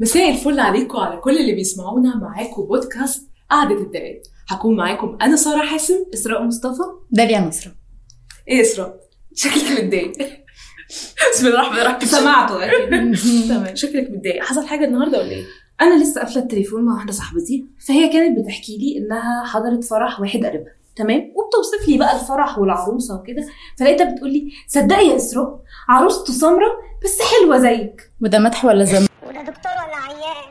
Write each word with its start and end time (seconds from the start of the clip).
مساء 0.00 0.30
الفل 0.30 0.60
عليكم 0.60 0.98
على 0.98 1.16
كل 1.20 1.38
اللي 1.38 1.52
بيسمعونا 1.52 2.16
معاكم 2.16 2.62
بودكاست 2.62 3.28
قعدة 3.50 3.74
التلات 3.74 4.28
هكون 4.48 4.76
معاكم 4.76 5.18
أنا 5.22 5.36
سارة 5.36 5.66
حاسم 5.66 5.94
إسراء 6.14 6.42
مصطفى 6.44 6.82
داليا 7.10 7.40
نصرة 7.40 7.72
إيه 8.48 8.60
إسراء؟ 8.60 9.00
شكلك 9.34 9.80
متضايق. 9.84 10.12
بسم 11.34 11.46
الله 11.46 11.60
الرحمن 11.60 11.78
الرحيم. 11.78 12.08
سمعته. 12.08 12.54
تمام. 13.48 13.74
شكلك 13.76 14.10
متضايق. 14.10 14.42
حصل 14.42 14.66
حاجة 14.66 14.84
النهاردة 14.84 15.18
ولا 15.18 15.30
إيه؟ 15.30 15.44
أنا 15.80 16.02
لسه 16.02 16.20
قافلة 16.20 16.42
التليفون 16.42 16.82
مع 16.84 16.94
واحدة 16.94 17.12
صاحبتي 17.12 17.66
فهي 17.86 18.08
كانت 18.08 18.38
بتحكي 18.38 18.78
لي 18.78 18.98
إنها 18.98 19.44
حضرت 19.46 19.84
فرح 19.84 20.20
واحد 20.20 20.44
قريبها. 20.44 20.72
تمام؟ 20.96 21.20
وبتوصف 21.20 21.88
لي 21.88 21.98
بقى 21.98 22.20
الفرح 22.20 22.58
والعروسة 22.58 23.14
وكده. 23.20 23.46
فلقيتها 23.78 24.14
بتقول 24.14 24.32
لي 24.32 24.52
صدقي 24.68 25.06
يا 25.06 25.16
إسراء 25.16 25.60
عروسته 25.88 26.32
سمرة 26.32 26.70
بس 27.04 27.18
حلوة 27.22 27.58
زيك. 27.58 28.12
وده 28.22 28.38
مدح 28.38 28.64
ولا 28.64 28.84
ذم 28.84 29.06
ولا 29.26 29.42
ذم 29.42 29.52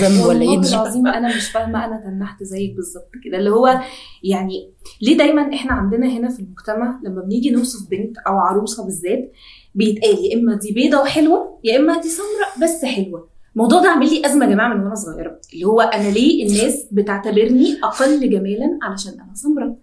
ولا 0.04 0.42
إيه؟ 0.42 0.60
العظيم 0.60 1.08
أنا 1.08 1.28
مش 1.38 1.52
فاهمة 1.52 1.86
أنا 1.86 1.98
تنحت 1.98 2.44
زيك 2.44 2.76
بالظبط 2.76 3.10
كده. 3.26 3.38
اللي 3.38 3.50
هو 3.50 3.80
يعني 4.24 4.72
ليه 5.02 5.18
دايما 5.18 5.54
إحنا 5.54 5.74
عندنا 5.74 6.08
هنا 6.08 6.30
في 6.30 6.40
المجتمع 6.40 7.00
لما 7.04 7.22
بنيجي 7.22 7.50
نوصف 7.50 7.90
بنت 7.90 8.18
أو 8.18 8.38
عروسة 8.40 8.86
بالذات 8.86 9.32
بيتقال 9.76 10.26
يا 10.26 10.36
إما 10.38 10.56
دي 10.56 10.72
بيضة 10.72 11.02
وحلوة 11.02 11.60
يا 11.64 11.78
إما 11.80 12.02
دي 12.02 12.10
سمراء 12.10 12.64
بس 12.64 12.86
حلوة. 12.86 13.30
الموضوع 13.56 13.82
ده 13.82 13.90
عامل 13.90 14.06
لي 14.10 14.26
أزمة 14.26 14.46
يا 14.46 14.50
جماعة 14.52 14.74
من 14.74 14.84
وأنا 14.84 14.96
صغيرة. 14.96 15.40
اللي 15.54 15.66
هو 15.66 15.82
أنا 15.82 16.08
ليه 16.10 16.48
الناس 16.48 16.86
بتعتبرني 16.92 17.78
أقل 17.84 18.30
جمالا 18.30 18.80
علشان 18.84 19.14
أنا 19.14 19.34
سمراء؟ 19.34 19.76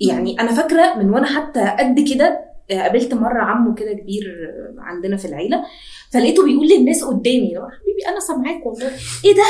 يعني 0.00 0.40
أنا 0.40 0.52
فاكرة 0.54 0.94
من 0.98 1.10
وأنا 1.10 1.26
حتى 1.26 1.60
قد 1.78 2.00
كده 2.14 2.49
قابلت 2.70 3.14
مرة 3.14 3.42
عمه 3.42 3.74
كده 3.74 3.92
كبير 3.92 4.24
عندنا 4.78 5.16
في 5.16 5.24
العيلة 5.24 5.64
فلقيته 6.12 6.44
بيقول 6.44 6.68
للناس 6.68 7.04
قدامي 7.04 7.50
يا 7.52 7.60
حبيبي 7.60 8.08
أنا 8.08 8.20
سامعاك 8.20 8.66
والله. 8.66 8.86
إيه 9.24 9.34
ده؟ 9.34 9.44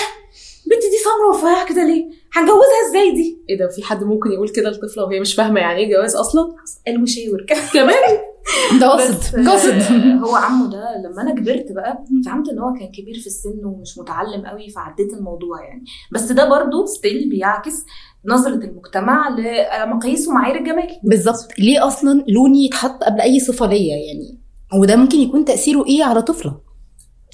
البنت 0.67 0.83
دي 0.83 0.97
سمرة 1.05 1.29
ورفيعة 1.29 1.69
كده 1.69 1.85
ليه؟ 1.85 2.05
هنجوزها 2.33 2.89
إزاي 2.91 3.11
دي؟ 3.15 3.39
إيه 3.51 3.59
ده؟ 3.59 3.69
في 3.69 3.83
حد 3.83 4.05
ممكن 4.05 4.33
يقول 4.33 4.49
كده 4.49 4.71
لطفلة 4.71 5.05
وهي 5.05 5.21
مش 5.21 5.35
فاهمة 5.35 5.61
يعني 5.61 5.79
إيه 5.81 5.97
جواز 5.97 6.17
أصلا؟ 6.17 6.55
المشاور 6.89 7.43
كده. 7.49 7.59
كمان؟ 7.75 8.19
ده 8.81 8.89
قصد 8.89 9.49
قصد 9.49 9.93
هو 10.25 10.35
عمه 10.35 10.71
ده 10.71 10.85
لما 11.05 11.23
أنا 11.23 11.35
كبرت 11.35 11.73
بقى 11.73 12.05
فهمت 12.27 12.49
إن 12.49 12.59
هو 12.59 12.73
كان 12.73 12.89
كبير 12.93 13.15
في 13.21 13.27
السن 13.27 13.65
ومش 13.65 13.99
متعلم 13.99 14.47
قوي 14.47 14.71
فعديت 14.71 15.13
الموضوع 15.15 15.65
يعني. 15.65 15.85
بس 16.13 16.33
ده 16.33 16.49
برضو 16.49 16.87
still 16.87 17.29
بيعكس 17.31 17.85
نظرة 18.27 18.55
المجتمع 18.55 19.29
لمقاييس 19.29 20.29
ومعايير 20.29 20.59
الجمال. 20.59 20.89
بالظبط. 21.05 21.49
ليه 21.59 21.87
أصلا 21.87 22.25
لوني 22.29 22.65
يتحط 22.65 23.05
قبل 23.05 23.21
أي 23.21 23.41
صفة 23.41 23.67
ليا 23.67 23.97
يعني؟ 23.97 24.39
وده 24.75 24.97
ممكن 24.97 25.19
يكون 25.19 25.45
تأثيره 25.45 25.87
إيه 25.87 26.05
على 26.05 26.23
طفلة؟ 26.23 26.61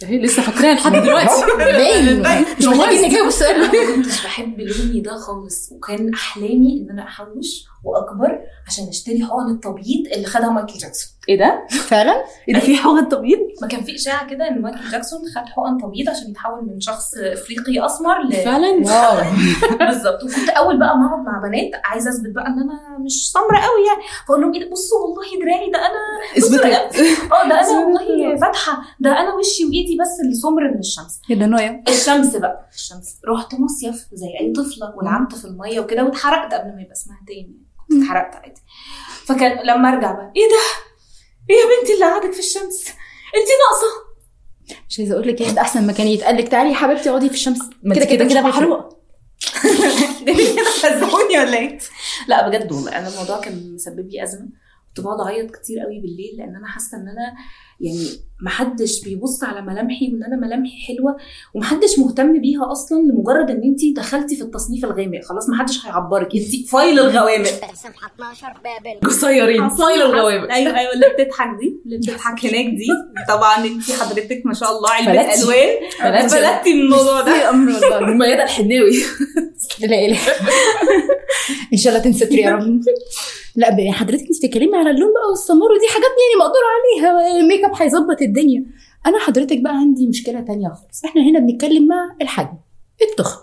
هي 0.05 0.19
لسه 0.19 0.43
فاكراها 0.43 0.75
لحد 0.75 0.93
دلوقتي. 1.07 1.31
باين. 1.57 2.23
مش 2.59 2.65
محتاجين 2.67 3.09
نجاوب 3.11 3.27
السؤال. 3.29 3.61
ما 3.61 3.95
كنتش 3.97 4.25
بحب 4.25 4.61
لوني 4.61 5.01
ده 5.01 5.17
خالص. 5.17 5.73
وكان 5.73 6.15
أحلامي 6.15 6.81
إن 6.83 6.91
أنا 6.91 7.03
أحوش 7.03 7.65
وأكبر 7.85 8.39
عشان 8.67 8.89
اشتري 8.89 9.25
حقن 9.25 9.51
التبييض 9.51 10.13
اللي 10.15 10.27
خدها 10.27 10.51
مايكل 10.51 10.73
جاكسون. 10.79 11.13
إيه 11.29 11.39
ده؟ 11.39 11.67
فعلا؟ 11.89 12.25
إيه 12.49 12.55
ده 12.55 12.61
في 12.61 12.77
حقن 12.77 13.09
تبييض؟ 13.09 13.39
ما 13.63 13.69
كان 13.69 13.83
في 13.85 13.95
إشاعة 13.95 14.31
كده 14.31 14.49
إن 14.49 14.63
مايكل 14.63 14.91
جاكسون 14.93 15.21
خد 15.35 15.49
حقن 15.49 15.79
تبييض 15.83 16.09
عشان 16.09 16.31
يتحول 16.31 16.65
من 16.65 16.81
شخص 16.81 17.15
إفريقي 17.17 17.87
أسمر 17.87 18.23
ل 18.23 18.33
فعلا؟ 18.33 18.69
واو. 18.87 19.23
بالظبط. 19.79 20.23
وكنت 20.25 20.49
أول 20.49 20.79
بقى 20.79 20.99
ما 20.99 21.07
أقعد 21.07 21.25
مع 21.25 21.43
بنات 21.49 21.71
عايزة 21.85 22.11
أثبت 22.11 22.31
بقى 22.35 22.47
إن 22.47 22.59
أنا 22.61 22.99
مش 23.05 23.31
سمرة 23.33 23.59
قوي 23.59 23.87
يعني. 23.89 24.03
فأقول 24.29 24.41
لهم 24.43 24.55
إيه 24.55 24.61
ده؟ 24.65 24.71
بصوا 24.71 24.99
والله 25.01 25.45
دراعي 25.45 25.71
ده 25.71 25.79
أنا 25.79 26.77
رقبتي 26.77 26.99
آه 27.33 27.49
ده 27.49 27.61
أنا 27.61 27.79
والله 27.87 28.37
فاتحة. 28.41 28.83
ده 29.01 29.11
أنا 29.21 29.35
وشي 29.35 29.65
وإيدي 29.65 29.97
بس 30.01 30.21
اللي 30.25 30.35
سمر 30.35 30.71
من 30.75 30.79
الشمس. 30.79 31.21
إيه 31.31 31.37
ده 31.39 31.47
نويا 31.47 31.83
الشمس 31.89 32.37
بقى. 32.37 32.69
الشمس. 32.75 33.17
رحت 33.29 33.55
مصيف 33.55 34.07
زي 34.13 34.27
أي 34.41 34.53
طفلة 34.53 34.95
ولعبت 34.97 35.35
في 35.35 35.45
المية 35.45 35.81
وكده 35.81 36.05
واتحرقت 36.05 36.55
قبل 36.55 36.75
ما 36.75 36.81
يبقى 36.83 36.93
اسمها 36.93 37.19
تاني. 37.27 37.66
اتحرقت 37.93 38.35
عادي 38.35 38.61
فكان 39.27 39.67
لما 39.67 39.89
ارجع 39.89 40.13
بقى 40.13 40.33
إيه 40.37 40.49
ده؟ 40.49 40.87
إيه 41.51 41.57
يا 41.57 41.81
بنتي 41.81 41.95
اللي 41.95 42.05
قعدك 42.05 42.33
في 42.33 42.39
الشمس؟ 42.39 42.89
انت 43.37 43.49
ناقصة. 43.63 44.07
مش 44.89 44.99
عايزة 44.99 45.15
أقول 45.15 45.29
لك 45.29 45.41
إيه 45.41 45.51
ده 45.51 45.61
أحسن 45.61 45.87
مكان 45.87 46.07
يتقال 46.07 46.37
لك. 46.37 46.49
تعالي 46.49 46.71
يا 46.71 46.75
حبيبتي 46.75 47.11
اقعدي 47.11 47.29
في 47.29 47.35
الشمس. 47.35 47.59
كده 47.95 48.05
كده 48.05 48.25
كده 48.25 48.41
محروقة. 48.43 48.97
هزوني 50.85 51.39
ولا 51.39 51.59
إيه؟ 51.59 51.79
لا 52.29 52.49
بجد 52.49 52.73
والله. 52.73 52.99
أنا 52.99 53.09
الموضوع 53.09 53.41
كان 53.41 53.75
مسبب 53.75 54.09
لي 54.09 54.23
أزمة. 54.23 54.49
كنت 54.97 55.05
بقعد 55.05 55.21
أعيط 55.21 55.51
كتير 55.51 55.81
قوي 55.81 56.01
بالليل 56.01 56.35
لأن 56.39 56.57
أنا 56.57 56.67
حاسة 56.67 56.99
إن 56.99 57.09
أنا 57.09 57.35
يعني 57.81 58.09
محدش 58.43 59.05
بيبص 59.05 59.45
على 59.45 59.63
ملامحي 59.63 60.13
وإن 60.13 60.25
أنا 60.25 60.37
ملامحي 60.37 60.87
حلوة 60.87 61.17
ومحدش 61.55 61.99
مهتم 61.99 62.41
بيها 62.41 62.73
أصلا 62.73 62.99
لمجرد 63.03 63.51
إن 63.51 63.63
انت 63.63 63.97
دخلتي 63.97 64.37
في 64.37 64.43
التصنيف 64.43 64.85
الغامق. 64.85 65.21
خلاص 65.25 65.49
محدش 65.49 65.87
هيعبرك. 65.87 66.29
انت 66.37 66.69
file 66.69 66.99
الغوامق. 67.01 67.45
صفحة 67.75 68.11
12 68.15 68.61
باب 68.65 69.01
القصيرين 69.09 69.69
file 69.69 70.03
الغوامق. 70.03 70.53
أيوه 70.53 70.79
أيوه 70.79 70.93
اللي 70.93 71.07
بتضحك 71.09 71.49
دي 71.61 71.81
اللي 71.87 71.97
بتضحك 71.99 72.47
هناك 72.47 72.67
دي. 72.67 72.89
طبعا 73.29 73.65
انت 73.65 73.93
حضرتك 73.93 74.43
ما 74.45 74.55
شاء 74.55 74.79
الله 74.79 74.91
علبه 74.91 75.13
فلتي. 75.13 75.43
ألوان. 75.43 75.91
فلتي. 76.01 76.29
فلتي 76.29 76.75
من 76.75 76.81
الموضوع 76.81 77.21
ده. 77.21 77.51
أمر 77.51 77.73
والله 77.73 78.01
ميادة 78.01 78.43
الحناوي. 78.43 78.97
لا 79.81 80.07
إله. 80.07 80.19
إن 81.73 81.79
شاء 81.79 81.93
الله 81.93 82.05
تنستري 82.05 82.41
يا 82.43 82.51
رب 82.51 82.81
لا 83.57 83.93
حضرتك 83.93 84.23
أنت 84.23 84.39
بتتكلمي 84.45 84.77
على 84.77 84.91
اللون 84.91 85.13
بقى 85.13 85.31
والسمار 85.31 85.73
ودي 85.73 85.87
حاجات 85.89 86.11
يعني 86.23 86.37
مقدور 86.41 86.63
عليها. 86.75 87.41
الميك 87.41 87.65
أب 87.65 87.83
هيظبط 87.83 88.23
الدنيا. 88.23 88.65
أنا 89.07 89.19
حضرتك 89.19 89.61
بقى 89.61 89.77
عندي 89.77 90.07
مشكلة 90.07 90.41
تانية 90.41 90.69
خالص. 90.69 91.05
إحنا 91.05 91.23
هنا 91.23 91.39
بنتكلم 91.39 91.87
مع 91.89 92.17
الحجم 92.23 92.57
التخن 93.03 93.41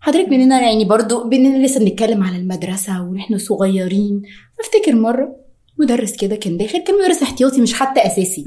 حضرتك 0.00 0.28
مننا 0.28 0.60
يعني 0.60 0.84
برضو 0.84 1.24
بننا 1.28 1.66
لسه 1.66 1.80
بنتكلم 1.80 2.22
على 2.22 2.36
المدرسة 2.36 3.02
وإحنا 3.10 3.38
صغيرين. 3.38 4.22
أفتكر 4.60 4.94
مرة 4.94 5.36
مدرس 5.78 6.16
كده 6.16 6.36
كان 6.36 6.56
داخل 6.56 6.78
كان 6.78 6.98
مدرس 6.98 7.22
احتياطي 7.22 7.60
مش 7.60 7.74
حتى 7.74 8.00
أساسي. 8.06 8.44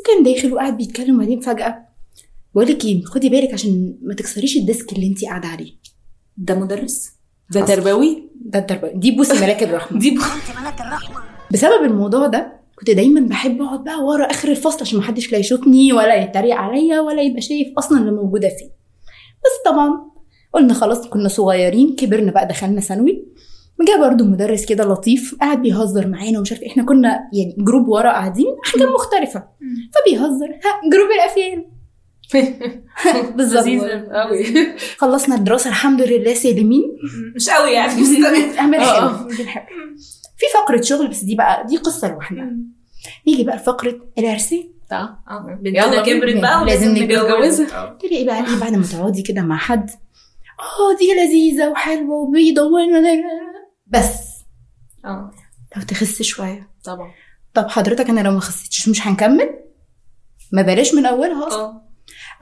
وكان 0.00 0.22
داخل 0.34 0.52
وقاعد 0.52 0.76
بيتكلم 0.76 1.16
وبعدين 1.16 1.40
فجأة 1.40 1.78
بقول 2.54 2.66
لك 2.68 2.84
إيه 2.84 3.04
خدي 3.04 3.28
بالك 3.28 3.52
عشان 3.52 3.96
ما 4.02 4.14
تكسريش 4.14 4.56
ال 4.56 4.63
desk 4.63 4.92
اللي 4.92 5.06
أنت 5.06 5.24
قاعدة 5.24 5.48
عليه. 5.48 5.72
ده 6.36 6.54
مدرس؟ 6.54 7.12
ده 7.50 7.64
تربوي؟ 7.64 8.30
ده 8.44 8.58
التربيه 8.58 8.92
دي 8.94 9.10
بوسي 9.10 9.40
ملاك 9.40 9.62
الرحمة. 9.62 9.98
دي 9.98 10.08
انت 10.10 10.60
ملاك 10.60 10.80
الرحمة 10.80 11.16
بسبب 11.52 11.84
الموضوع 11.84 12.26
ده 12.26 12.52
كنت 12.78 12.90
دايما 12.90 13.20
بحب 13.20 13.62
أقعد 13.62 13.84
بقى 13.84 14.04
ورا 14.04 14.24
آخر 14.24 14.48
الفصل 14.48 14.80
عشان 14.80 14.98
محدش 14.98 15.32
لا 15.32 15.38
يشوفني 15.38 15.92
ولا 15.92 16.14
يتريق 16.14 16.56
عليا 16.56 17.00
ولا 17.00 17.22
يبقى 17.22 17.40
شايف 17.40 17.68
أصلا 17.78 17.98
اللي 17.98 18.10
موجودة 18.10 18.48
فيه. 18.48 18.66
بس 19.44 19.70
طبعا 19.70 20.10
قلنا 20.52 20.74
خلاص 20.74 21.06
كنا 21.06 21.28
صغيرين 21.28 21.96
كبرنا 21.96 22.32
بقى 22.32 22.46
دخلنا 22.48 22.80
ثانوي. 22.80 23.24
وجا 23.80 24.08
برضو 24.08 24.24
مدرس 24.24 24.64
كده 24.64 24.84
لطيف 24.84 25.34
قاعد 25.40 25.62
بيهزر 25.62 26.06
معانا 26.06 26.38
ومش 26.38 26.52
عارف 26.52 26.62
إيه. 26.62 26.68
إحنا 26.70 26.82
كنا 26.82 27.08
يعني 27.32 27.54
group 27.58 27.88
ورا 27.88 28.10
قاعدين 28.10 28.46
حاجة 28.64 28.86
مختلفة. 28.86 29.44
فبيهزر. 29.94 30.48
ها 30.48 30.90
group 30.92 31.08
الأفيال. 31.10 31.66
بالظبط 33.36 33.66
قوي 34.12 34.44
خلصنا 34.98 35.34
الدراسة 35.34 35.70
الحمد 35.70 36.02
لله 36.02 36.34
سالمين. 36.34 36.96
مش 37.36 37.48
قوي 37.50 37.70
يعني. 37.70 37.92
بس 38.02 38.14
تمام 38.14 38.56
أعمل 38.58 38.78
آه. 38.78 39.28
في 40.36 40.46
فقرة 40.54 40.80
شغل 40.80 41.08
بس 41.08 41.24
دي 41.24 41.34
بقى 41.34 41.66
دي 41.66 41.76
قصة 41.76 42.12
لوحدها. 42.12 42.50
نيجي 43.26 43.44
بقى 43.44 43.56
لفقرة 43.56 44.00
العرسين 44.18 44.74
تعال. 44.90 45.14
بنتنا 45.62 45.86
يلا 45.86 46.02
كبرت. 46.02 46.36
بقى 46.36 46.62
ولازم 46.62 46.94
لازم 46.94 47.04
نتجوزها. 47.04 47.98
تلاقي 48.00 48.24
بقى 48.24 48.36
إيه 48.36 48.60
بعد 48.60 48.74
ما 48.74 48.86
تقعدي 48.86 49.22
كده 49.22 49.42
مع 49.42 49.56
حد. 49.56 49.90
آه 50.60 50.98
دي 50.98 51.14
لذيذة 51.14 51.68
وحلوة 51.68 52.14
وبيضه 52.16 52.70
بس. 53.86 54.18
آه. 55.04 55.30
لو 55.76 55.82
تخس 55.82 56.22
شوية. 56.22 56.70
طبعا. 56.84 57.10
طب 57.54 57.68
حضرتك 57.68 58.10
أنا 58.10 58.20
لو 58.20 58.30
ما 58.32 58.40
خسيتش 58.40 58.88
مش 58.88 59.06
هنكمل؟ 59.06 59.50
ما 60.52 60.62
بلاش 60.62 60.94
من 60.94 61.06
اولها 61.06 61.46
أصلا 61.46 61.60
آه. 61.62 61.83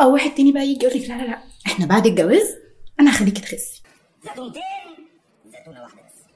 أو 0.00 0.12
واحد 0.12 0.34
تاني 0.34 0.52
بقى 0.52 0.62
يجي 0.66 0.86
يقول 0.86 1.02
لك 1.02 1.08
لا 1.08 1.14
لا 1.14 1.22
لا 1.26 1.38
إحنا 1.66 1.86
بعد 1.86 2.06
الجواز 2.06 2.56
أنا 3.00 3.10
هخليكي 3.10 3.40
تخسي. 3.40 3.82
زيتونتين 4.24 4.62
بس 5.46 5.54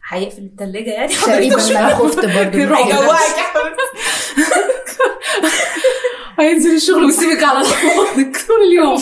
هيقفل 0.09 0.43
التلاجة 0.43 0.91
يعني؟ 0.91 1.13
تقريبا 1.15 1.71
أنا 1.79 1.95
خفت 1.95 2.17
برضه. 2.19 2.59
هيجوعك 2.59 3.21
هينزل 6.39 6.75
الشغل 6.77 7.05
ويسيبك 7.05 7.43
على 7.45 7.67
حوضك 7.69 8.37
طول 8.49 8.63
اليوم. 8.69 8.95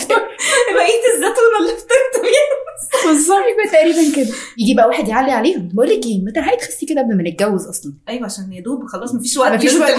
بقيت 0.73 1.03
الزيتونة 1.13 1.57
اللي 1.59 1.71
فطرت 1.77 2.21
بيها 2.21 2.64
بالظبط. 3.07 3.37
يبقى 3.53 3.77
تقريبا 3.77 4.15
كده. 4.15 4.35
يجي 4.57 4.73
بقى 4.73 4.87
واحد 4.87 5.07
يعلي 5.07 5.31
عليهم. 5.31 5.69
بقول 5.73 5.89
لك 5.89 6.05
إيه 6.05 6.21
ما 6.23 6.31
تلحقي 6.31 6.57
تخسي 6.57 6.85
كده 6.85 7.01
قبل 7.01 7.17
ما 7.17 7.23
نتجوز 7.29 7.65
أصلا. 7.67 7.93
أيوه 8.09 8.25
عشان 8.25 8.53
يا 8.53 8.61
دوب 8.61 8.85
خلاص 8.85 9.15
مفيش 9.15 9.37
وقت 9.37 9.51
مفيش 9.51 9.73
وقت. 9.73 9.91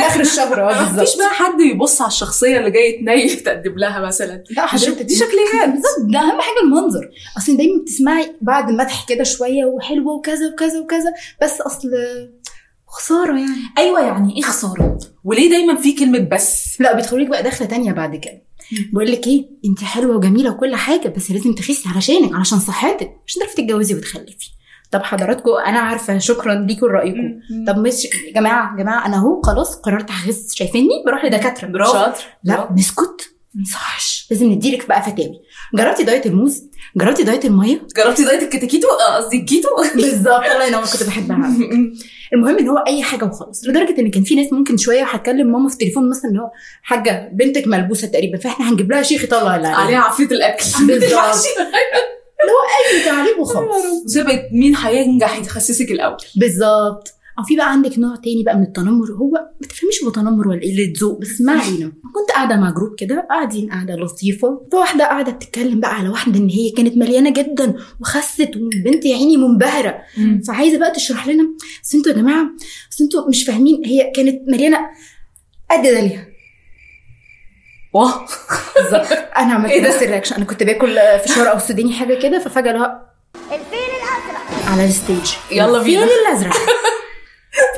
آخر 0.00 0.20
الشهر 0.20 0.70
آه 0.70 0.72
مفيش 0.82 0.96
بالظبط. 0.98 1.18
بقى 1.18 1.28
حد 1.30 1.60
يبص 1.60 2.00
على 2.00 2.08
الشخصية 2.08 2.58
اللي 2.58 2.70
جاية 2.70 3.00
تنيل 3.04 3.40
تقدم 3.40 3.74
لها 3.78 4.00
مثلا. 4.00 4.44
لا 4.56 4.66
حضرتك 4.66 5.02
دي 5.02 5.14
شكليات 5.14 5.68
بالظبط. 5.68 6.12
ده 6.12 6.18
أهم 6.18 6.40
حاجة 6.40 6.60
المنظر. 6.64 7.10
اصل 7.38 7.56
دايما 7.56 7.82
بتسمعي 7.82 8.36
بعد 8.40 8.70
مدح 8.70 9.06
كده 9.08 9.24
شوية 9.24 9.64
وحلوة 9.64 10.12
وكذا 10.14 10.48
وكذا 10.52 10.80
وكذا 10.80 11.12
بس 11.42 11.60
أصل 11.60 11.90
خسارة 12.86 13.32
يعني. 13.38 13.56
أيوه 13.78 14.00
يعني 14.00 14.36
إيه 14.36 14.42
خسارة؟ 14.42 14.98
وليه 15.24 15.50
دايما 15.50 15.74
في 15.76 15.92
كلمة 15.92 16.18
بس؟ 16.18 16.80
لا 16.80 16.92
بيدخلوا 16.96 17.20
لك 17.20 17.28
بقى 17.28 17.42
دخلة 17.42 17.68
تانية 17.68 17.92
بعد 17.92 18.16
كده. 18.16 18.42
بقول 18.92 19.12
لك 19.12 19.26
إيه 19.26 19.48
أنت 19.64 19.84
حلوة 19.84 20.16
وجميلة 20.16 20.50
وكل 20.50 20.74
حاجة 20.76 21.08
بس 21.16 21.30
لازم 21.30 21.54
تخسي 21.54 21.88
علشانك 21.88 22.34
علشان 22.34 22.58
صحتك 22.58 23.10
عشان 23.26 23.40
تعرفي 23.42 23.56
تتجوزي 23.62 23.94
وتخلفي. 23.94 24.50
طب 24.90 25.02
حضراتكم 25.02 25.50
أنا 25.66 25.78
عارفة 25.78 26.18
شكرا 26.18 26.54
ليكم 26.54 26.86
رايكم 26.86 27.40
طب 27.66 27.78
مش 27.78 28.04
يا 28.04 28.32
جماعة 28.34 28.72
يا 28.72 28.82
جماعة 28.82 29.06
أنا 29.06 29.16
أهو 29.16 29.42
خلاص 29.42 29.76
قررت 29.76 30.10
أخس 30.10 30.54
شايفيني؟ 30.54 30.88
بروح 31.06 31.24
لدكاترة. 31.24 31.68
برافو. 31.68 31.92
شاطر. 31.92 32.24
لا 32.44 32.68
نسكت 32.72 33.31
ما 33.54 33.62
يصحش 33.62 34.26
لازم 34.30 34.46
نديلك 34.52 34.88
بقى 34.88 35.02
فتاوي. 35.02 35.40
جربتي 35.74 36.02
دايت 36.02 36.26
الموز؟ 36.26 36.62
جربتي 36.96 37.22
diet 37.22 37.44
المية؟ 37.44 37.86
جربتي 37.96 38.24
diet 38.24 38.42
الكتاكيتو؟ 38.42 38.88
آه، 38.88 39.16
قصدي 39.16 39.36
الكيتو؟ 39.40 39.68
بالظبط 39.94 40.44
الله 40.54 40.66
ينور 40.66 40.82
كنت 40.82 41.02
بحبها. 41.02 41.36
المهم 42.34 42.58
ان 42.58 42.68
هو 42.68 42.76
أي 42.78 43.02
حاجة 43.02 43.24
وخلاص 43.24 43.64
لدرجة 43.64 44.00
إن 44.00 44.10
كان 44.10 44.24
في 44.24 44.34
ناس 44.34 44.52
ممكن 44.52 44.76
شوية 44.76 45.02
وهتكلم 45.02 45.52
ماما 45.52 45.68
في 45.68 45.74
التليفون 45.74 46.10
مثلا 46.10 46.30
اللي 46.30 46.40
هو 46.42 46.50
حاجة 46.82 47.30
بنتك 47.32 47.66
ملبوسة 47.66 48.06
تقريبا 48.08 48.38
فإحنا 48.38 48.70
هنجيب 48.70 48.92
لها 48.92 49.02
شيخ 49.02 49.24
يطلع 49.24 49.56
اللي 49.56 49.68
عليها. 49.68 49.98
عافيه 49.98 50.24
الأكل. 50.24 50.64
بالظبط. 50.86 51.12
المحشي. 51.12 51.48
أي 52.94 53.04
تعليق 53.04 53.40
وخلاص. 53.40 53.84
مسابقه 54.04 54.42
مين 54.52 54.76
هينجح 54.76 55.36
يخسسك 55.38 55.90
الأول؟ 55.90 56.16
بالظبط. 56.36 57.14
أو 57.38 57.44
في 57.44 57.56
بقى 57.56 57.72
عندك 57.72 57.98
نوع 57.98 58.16
تاني 58.16 58.42
بقى 58.42 58.56
من 58.56 58.62
التنمر 58.62 59.12
هو 59.12 59.30
ما 59.60 59.68
تفهميش 59.68 60.04
هو 60.04 60.10
تنمر 60.10 60.48
ولا 60.48 60.60
قله 60.60 60.92
ذوق 61.00 61.20
بس 61.20 61.40
ما 61.40 61.52
علينا 61.52 61.86
كنت 62.14 62.30
قاعدة 62.34 62.56
مع 62.56 62.70
group 62.70 62.94
كده 62.98 63.26
قاعدين 63.30 63.70
قاعدة 63.70 63.94
لطيفة 63.96 64.66
فواحدة 64.72 65.04
قاعدة 65.04 65.32
بتتكلم 65.32 65.80
بقى 65.80 65.94
على 65.94 66.08
واحدة 66.08 66.38
إن 66.38 66.48
هي 66.48 66.70
كانت 66.70 66.96
مليانة 66.96 67.30
جدا 67.30 67.74
وخست 68.00 68.50
والبنت 68.56 69.04
يا 69.04 69.14
عيني 69.16 69.36
منبهرة. 69.36 69.98
فعايزة 70.46 70.78
بقى 70.78 70.90
تشرح 70.90 71.28
لنا 71.28 71.44
بس 71.84 71.94
أنتوا 71.94 72.12
يا 72.12 72.16
جماعة 72.16 72.46
بس 72.90 73.00
أنتوا 73.00 73.28
مش 73.28 73.44
فاهمين 73.44 73.82
هي 73.84 74.12
كانت 74.16 74.48
مليانة 74.48 74.78
قد 75.70 75.82
داليا 75.82 76.32
واه 77.94 78.26
بالظبط 78.76 79.06
أنا 79.36 79.52
عملت 79.54 79.72
إيه؟ 79.72 79.88
نفس 79.88 80.02
ال 80.02 80.06
reaction 80.06 80.34
أنا 80.34 80.44
كنت 80.44 80.62
باكل 80.62 80.98
فشار 81.24 81.50
أو 81.52 81.58
سوداني 81.58 81.92
حاجة 81.92 82.14
كده 82.14 82.38
ففجأة 82.38 82.70
اللي 82.70 82.80
هو 82.80 83.00
الفيل 83.52 83.78
الأزرق. 83.78 84.68
على 84.70 84.84
ال 84.84 84.92
stage 84.92 85.32
يلا 85.52 85.82
بينا. 85.82 86.02
الفيل 86.04 86.16
الأزرق. 86.28 86.52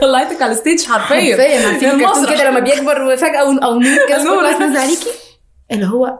طلعتك 0.06 0.42
على 0.42 0.52
الستيج 0.52 0.82
حرفيا. 0.84 1.36
حرفيا 1.36 1.66
عارفين 1.68 1.90
الكرتون. 1.90 2.26
كده 2.26 2.50
لما 2.50 2.60
بيكبر 2.60 3.02
وفجأة 3.02 3.36
أو 3.38 3.50
أو 3.52 3.78
نور. 4.24 4.58
كده 4.58 4.80
عليكي. 4.80 5.08
اللي 5.72 5.86
هو 5.86 6.18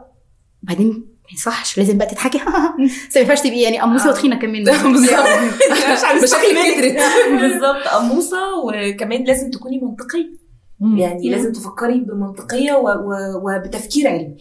بعدين 0.63 0.89
ما 1.25 1.31
يصحش 1.39 1.79
لازم 1.79 1.99
بقى 1.99 2.07
تضحكي. 2.07 2.39
بس 3.11 3.17
ما 3.17 3.21
ينفعش 3.23 3.41
تبقي 3.41 3.61
يعني 3.61 3.81
قموصة 3.81 4.09
وتخينة 4.11 4.37
كمان. 4.39 4.65
بالظبط. 4.93 5.27
مشاكل 6.23 6.81
كترت 6.81 7.03
بالظبط. 7.31 7.89
قموصة 7.95 8.39
وكمان 8.65 9.25
لازم 9.25 9.51
تكوني 9.51 9.81
منطقية. 9.81 10.45
يعني 10.97 11.31
لازم 11.31 11.53
تفكري 11.53 12.01
بمنطقية. 12.01 12.73
وبتفكير 13.45 14.09
علمي. 14.09 14.37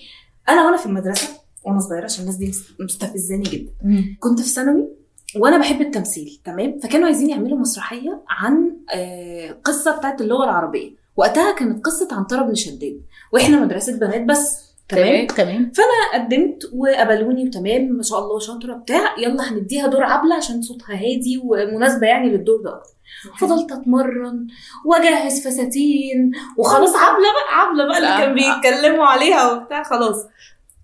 أنا 0.50 0.66
وأنا 0.66 0.78
في 0.78 0.86
المدرسة 0.86 1.28
وأنا 1.64 1.80
صغيرة 1.80 2.04
عشان 2.04 2.22
الناس 2.22 2.36
دي 2.36 2.48
مس- 2.48 2.64
مستفزاني 2.80 3.44
جدا. 3.44 3.72
كنت 4.20 4.42
في 4.42 4.48
ثانوي 4.50 4.90
وأنا 5.38 5.58
بحب 5.58 5.82
التمثيل 5.82 6.40
تمام؟ 6.46 6.80
فكانوا 6.80 7.06
عايزين 7.06 7.30
يعملوا 7.30 7.58
مسرحية 7.58 8.24
عن 8.30 8.78
آه، 8.94 9.52
قصة 9.64 9.98
بتاعت 9.98 10.22
اللغة 10.22 10.44
العربية. 10.44 10.92
وقتها 11.18 11.52
كانت 11.56 11.86
قصة 11.86 12.08
عنتره 12.12 12.42
بن 12.42 12.56
شداد 12.56 13.02
وإحنا 13.34 13.60
مدرسة 13.60 13.98
بنات 13.98 14.22
بس 14.22 14.74
تمام؟ 14.90 15.28
تمام 15.28 15.72
فأنا 15.76 16.24
قدمت 16.24 16.70
وقبلوني 16.74 17.48
وتمام 17.48 17.82
ما 17.82 18.04
شاء 18.04 18.20
الله 18.20 18.40
شاطره 18.40 18.74
بتاع 18.74 19.20
يلا 19.20 19.52
هنديها 19.54 19.88
دور 19.88 20.04
عبلة 20.04 20.36
عشان 20.36 20.62
صوتها 20.62 20.96
هادي 20.96 21.42
ومناسبة 21.44 22.08
يعني 22.08 22.30
للدور 22.30 22.62
ده 22.62 22.70
أكتر. 22.78 23.48
فضلت 23.48 23.72
أتمرن 23.72 24.48
وأجهز 24.86 25.48
فساتين 25.48 26.32
وخلاص 26.58 26.96
عبلة 26.96 27.28
بقى 27.34 27.60
عبلة 27.62 27.86
بقى 27.88 27.98
اللي 27.98 28.08
كان 28.18 28.34
بيتكلموا 28.34 29.06
عليها 29.06 29.52
وبتاع 29.54 29.84
خلاص. 29.84 30.26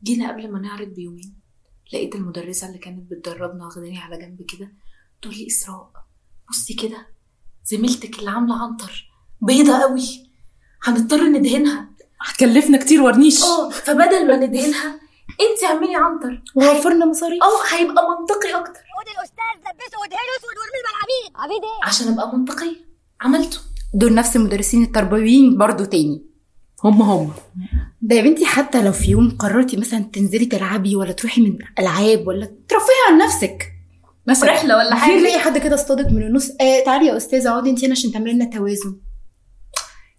جينا 0.04 0.32
قبل 0.32 0.52
ما 0.52 0.60
نعرض 0.60 0.88
بيومين 0.88 1.34
لقيت 1.94 2.16
المدرسة 2.16 2.68
اللي 2.68 2.78
كانت 2.78 3.12
بتدربنا 3.12 3.66
واخداني 3.66 3.98
على 4.00 4.18
جنب 4.18 4.42
كده 4.42 4.72
تقول 5.22 5.36
لي 5.36 5.48
إسراء 5.48 5.92
بصي 6.50 6.74
كده 6.74 7.08
زميلتك 7.66 8.20
اللي 8.20 8.30
عاملة 8.30 8.64
عنتر 8.64 9.10
بيضة 9.42 9.78
قوي 9.78 10.30
هنضطر 10.84 11.24
ندهنها. 11.24 11.90
هتكلفنا 12.22 12.78
كتير 12.78 13.02
ورنيش. 13.02 13.44
آه 13.44 13.70
فبدل 13.70 14.28
ما 14.28 14.36
ندهنها 14.36 15.00
انت 15.42 15.64
اعملي 15.64 15.96
عنتر. 15.96 16.42
ووفرنا 16.56 17.06
مصاريف. 17.06 17.44
آه 17.44 17.76
هيبقى 17.76 18.10
منطقي 18.10 18.60
أكتر. 18.60 18.82
خد 19.00 19.08
الأستاذ 19.08 19.60
لبسه 19.60 20.00
ودهنه 20.00 20.32
اسود 20.40 20.56
وارمي 20.58 20.80
العبيد 20.86 21.36
عبيد 21.36 21.64
إيه؟ 21.64 21.88
عشان 21.88 22.08
أبقى 22.08 22.38
منطقيه 22.38 22.76
عملته. 23.22 23.58
دول 23.94 24.14
نفس 24.16 24.36
المدرسين 24.36 24.84
التربويين 24.84 25.58
برضو 25.58 25.86
تاني. 25.86 26.29
هم 26.84 27.02
هم. 27.02 27.32
ده 28.02 28.16
يا 28.16 28.22
بنتي 28.22 28.46
حتى 28.46 28.84
لو 28.84 28.92
في 28.92 29.12
يوم 29.12 29.38
قررتي 29.40 29.78
مثلا 29.78 30.00
تنزلي 30.00 30.46
تلعبي 30.46 30.96
ولا 30.96 31.12
تروحي 31.12 31.42
من 31.42 31.58
ألعاب 31.80 32.28
ولا 32.28 32.46
ترفهي 32.46 32.96
عن 33.10 33.18
نفسك. 33.18 33.72
مثلا 34.28 34.52
رحلة 34.52 34.78
ولا 34.78 34.96
في 34.96 35.20
تلاقي 35.20 35.40
حد 35.40 35.58
كده 35.58 35.76
اصطادك 35.76 36.06
من 36.12 36.24
النص. 36.24 36.50
آه 36.62 36.84
تعالي 36.86 37.06
يا 37.06 37.18
أستاذة 37.18 37.50
اقعدي 37.50 37.70
انت 37.70 37.84
هنا 37.84 37.92
عشان 37.92 38.12
تعملي 38.12 38.34
لنا 38.34 38.46
توازن. 38.46 39.00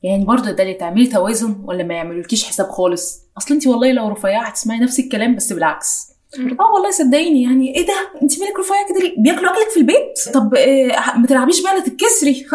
يعني 0.02 0.24
برضه 0.24 0.50
ده 0.50 0.62
اللي 0.62 0.74
تعملي 0.74 1.06
توازن 1.06 1.60
ولا 1.64 1.84
ما 1.84 1.94
يعملولكيش 1.94 2.44
حساب 2.44 2.68
خالص؟ 2.68 3.20
أصل 3.38 3.54
انت 3.54 3.66
والله 3.66 3.92
لو 3.92 4.08
رفيعة 4.08 4.46
هتسمعي 4.46 4.78
نفس 4.78 5.00
الكلام 5.00 5.36
بس 5.36 5.52
بالعكس. 5.52 6.09
آه 6.38 6.72
والله 6.74 6.90
صدقيني 6.90 7.42
يعني 7.42 7.76
إيه 7.76 7.86
ده؟ 7.86 7.94
أنت 8.22 8.40
مالك 8.40 8.58
رفيعة 8.58 8.86
كده؟ 8.88 8.98
ليه 9.00 9.14
بياكلوا 9.18 9.50
أكلك 9.50 9.68
في 9.70 9.76
البيت؟ 9.80 10.34
طب 10.34 10.54
آه 10.54 11.18
ما 11.18 11.26
تلعبيش 11.26 11.62
بقى 11.62 11.74
لا 11.74 11.80
تتكسري. 11.80 12.46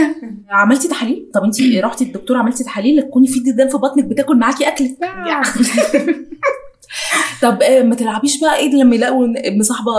عملتي 0.50 0.88
تحاليل؟ 0.88 1.30
طب 1.34 1.44
أنت 1.44 1.56
رحتي 1.84 2.04
الدكتور 2.04 2.36
عملتي 2.36 2.64
تحاليل؟ 2.64 3.02
تكوني 3.02 3.26
في 3.26 3.40
ديدان 3.40 3.68
في 3.68 3.76
بطنك 3.76 4.04
بتاكل 4.04 4.36
معاكي 4.38 4.68
اكلك 4.68 4.90
طب 7.42 7.62
آه 7.62 7.82
ما 7.82 7.94
تلعبيش 7.94 8.40
بقى 8.40 8.56
إيه 8.56 8.70
لما 8.74 8.94
يلاقوا 8.96 9.26
مصاحبه 9.58 9.92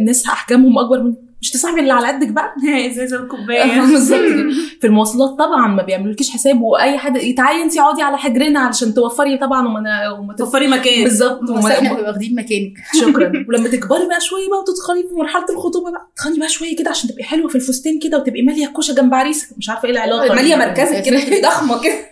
ناس 0.00 0.26
احجامهم 0.26 0.78
أكبر 0.78 1.02
من 1.02 1.14
مش 1.40 1.50
تصاحبي 1.50 1.80
اللي 1.80 1.92
على 1.92 2.06
قدك 2.08 2.28
بقى؟ 2.28 2.54
ازازه 2.90 3.16
آه، 3.16 3.20
الكوباية. 3.20 3.80
بالظبط 3.80 4.20
كده. 4.20 4.50
في 4.80 4.86
المواصلات 4.86 5.30
طبعا 5.38 5.66
ما 5.68 5.82
بيعملولكيش 5.82 6.30
حساب 6.30 6.60
وأي 6.62 6.98
حد 6.98 7.34
تعالي 7.36 7.62
انت 7.62 7.78
اقعدي 7.78 8.02
على 8.02 8.18
حجرنا 8.18 8.60
علشان 8.60 8.94
توفري 8.94 9.38
طبعا 9.38 9.68
وما 9.68 10.34
توفري 10.38 10.66
مكان. 10.68 11.04
بالظبط. 11.04 11.42
بس 11.42 11.50
وما- 11.50 11.72
إحنا 11.78 11.92
واخدين 11.92 12.34
مكانك. 12.34 12.72
شكرا. 13.02 13.32
ولما 13.48 13.68
تكبري 13.68 14.06
بقى 14.06 14.20
شوية 14.20 14.48
بقى 14.48 14.58
وتدخلي 14.58 15.02
في 15.08 15.14
مرحلة 15.14 15.46
الخطوبة 15.50 15.90
بقى 15.90 16.08
تدخلي 16.16 16.38
بقى 16.38 16.48
شوية 16.48 16.76
كده 16.76 16.90
عشان 16.90 17.10
تبقي 17.10 17.24
حلوة 17.24 17.48
في 17.48 17.54
الفستان 17.56 17.98
كده 17.98 18.18
وتبقي 18.18 18.42
مالية 18.42 18.66
الكوشه 18.66 18.94
جنب 18.94 19.14
عريسك 19.14 19.48
مش 19.58 19.68
عارفة 19.70 19.84
إيه 19.84 19.92
العلاقة 19.92 20.34
مالية 20.34 20.56
مركزك 20.56 21.02
كده 21.02 21.20
تبقي 21.24 21.40
ضخمة 21.40 21.80
كده. 21.82 22.11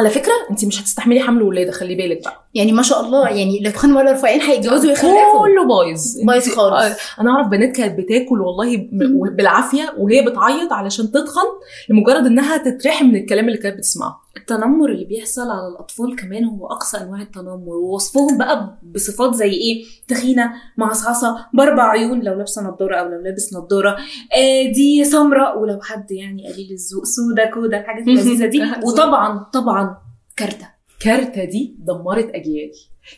على 0.00 0.10
فكرة 0.10 0.32
انت 0.50 0.64
مش 0.64 0.82
هتستحملي 0.82 1.20
حمل 1.20 1.42
ولادة 1.42 1.72
خلي 1.72 1.94
بالك 1.94 2.24
بقى. 2.24 2.44
يعني 2.54 2.72
ما 2.72 2.82
شاء 2.82 3.00
الله 3.00 3.28
يعني 3.28 3.58
لا 3.58 3.70
تخان 3.70 3.96
ولا 3.96 4.12
رفيعين 4.12 4.40
هيتجوزوا 4.40 4.90
ويخلفوا. 4.90 5.38
كله 5.42 5.64
بايظ. 5.68 6.00
بايظ 6.26 6.48
خالص. 6.48 6.84
آه، 6.84 6.96
أنا 7.20 7.30
أعرف 7.30 7.46
بنات 7.46 7.76
كانت 7.76 7.98
بتاكل 7.98 8.40
والله 8.40 8.88
بالعافية 9.36 9.94
وهي 9.98 10.22
بتعيط 10.22 10.72
علشان 10.72 11.10
تتخن 11.12 11.46
لمجرد 11.88 12.26
إنها 12.26 12.56
تترحم 12.56 13.06
من 13.06 13.16
الكلام 13.16 13.48
اللي 13.48 13.58
كانت 13.58 13.76
بتسمعه. 13.78 14.29
التنمر 14.40 14.90
اللي 14.90 15.04
بيحصل 15.04 15.50
على 15.50 15.68
الأطفال 15.68 16.16
كمان 16.16 16.44
هو 16.44 16.66
أقصى 16.66 16.96
أنواع 16.96 17.20
التنمر 17.22 17.76
ووصفهم 17.76 18.38
بقى 18.38 18.78
بصفات 18.94 19.34
زي 19.34 19.50
إيه؟ 19.50 19.84
تخينة 20.08 20.52
معصعصة 20.76 21.46
بأربع 21.54 21.90
عيون 21.90 22.20
لو 22.20 22.34
لابسة 22.34 22.62
نضارة 22.62 22.96
أو 22.96 23.08
لو 23.08 23.20
لابس 23.22 23.54
نضارة 23.54 23.90
آه 24.36 24.72
دي 24.72 25.04
سمراء 25.04 25.58
ولو 25.60 25.80
حد 25.82 26.10
يعني 26.10 26.52
قليل 26.52 26.70
الذوق 26.72 27.04
سودا 27.04 27.50
كودا 27.50 27.80
الحاجات 27.80 28.08
اللذيذه 28.08 28.46
دي. 28.54 28.62
وطبعا 28.84 29.38
طبعا 29.52 29.96
كارتة. 30.36 30.68
كارتة 31.00 31.44
دي 31.44 31.76
دمرت 31.78 32.30
اجيال 32.34 32.70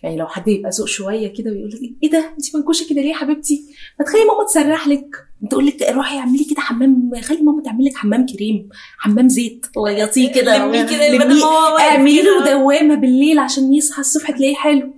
يعني 0.02 0.16
لو 0.16 0.26
حد 0.26 0.48
يبقى 0.48 0.70
ذوق 0.70 0.88
شوية 0.88 1.34
كده 1.34 1.50
ويقول 1.50 1.68
لك 1.68 1.80
إيه 2.02 2.10
ده؟ 2.10 2.18
أنت 2.18 2.56
منكوشة 2.56 2.88
كده 2.90 3.00
ليه 3.00 3.10
يا 3.10 3.14
حبيبتي؟ 3.14 3.62
ما 3.98 4.04
تخلي 4.04 4.24
ماما 4.24 4.44
تسرح 4.44 4.88
لك. 4.88 5.06
تقول 5.50 5.66
لك 5.66 5.82
روحي 5.90 6.18
اعملي 6.18 6.44
كده 6.44 6.60
حمام 6.60 7.10
خلي 7.22 7.42
ماما 7.42 7.62
تعمل 7.62 7.84
لك 7.84 7.96
حمام 7.96 8.26
كريم 8.26 8.68
حمام 8.98 9.28
زيت 9.28 9.66
غيطيه 9.78 10.32
كده. 10.32 10.66
لميه 10.66 10.82
كده 10.82 11.08
اعملي 11.80 12.22
له. 12.22 12.44
دوامة 12.44 12.94
بالليل 12.94 13.38
عشان 13.38 13.74
يصحى 13.74 14.00
الصبح 14.00 14.30
تلاقيه 14.30 14.54
حلو. 14.54 14.94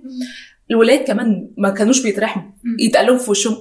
الولاد 0.71 0.99
كمان 0.99 1.51
ما 1.57 1.69
كانوش 1.69 2.03
بيترحموا. 2.03 2.45
مم. 2.63 2.77
يتقالوا 2.79 3.17
في 3.17 3.31
وشهم. 3.31 3.57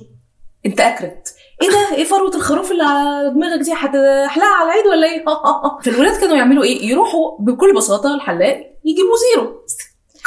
انت 0.67 0.81
اكرت 0.81 1.35
إيه 1.63 1.69
ده؟ 1.69 1.97
إيه 1.97 2.05
فروة 2.05 2.37
الخروف 2.37 2.73
اللي 2.73 2.83
على 2.83 3.31
دماغك 3.35 3.61
دي؟ 3.61 3.73
هتحلقها 3.73 4.55
على 4.55 4.65
العيد 4.65 4.87
ولا 4.87 5.07
إيه؟ 5.07 5.25
فالولاد 5.85 6.21
كانوا 6.21 6.37
يعملوا 6.37 6.65
إيه؟ 6.65 6.87
يروحوا 6.87 7.39
بكل 7.41 7.75
بساطة 7.77 8.15
الحلاق 8.15 8.57
يجيبوا 8.85 9.17
zero. 9.35 9.65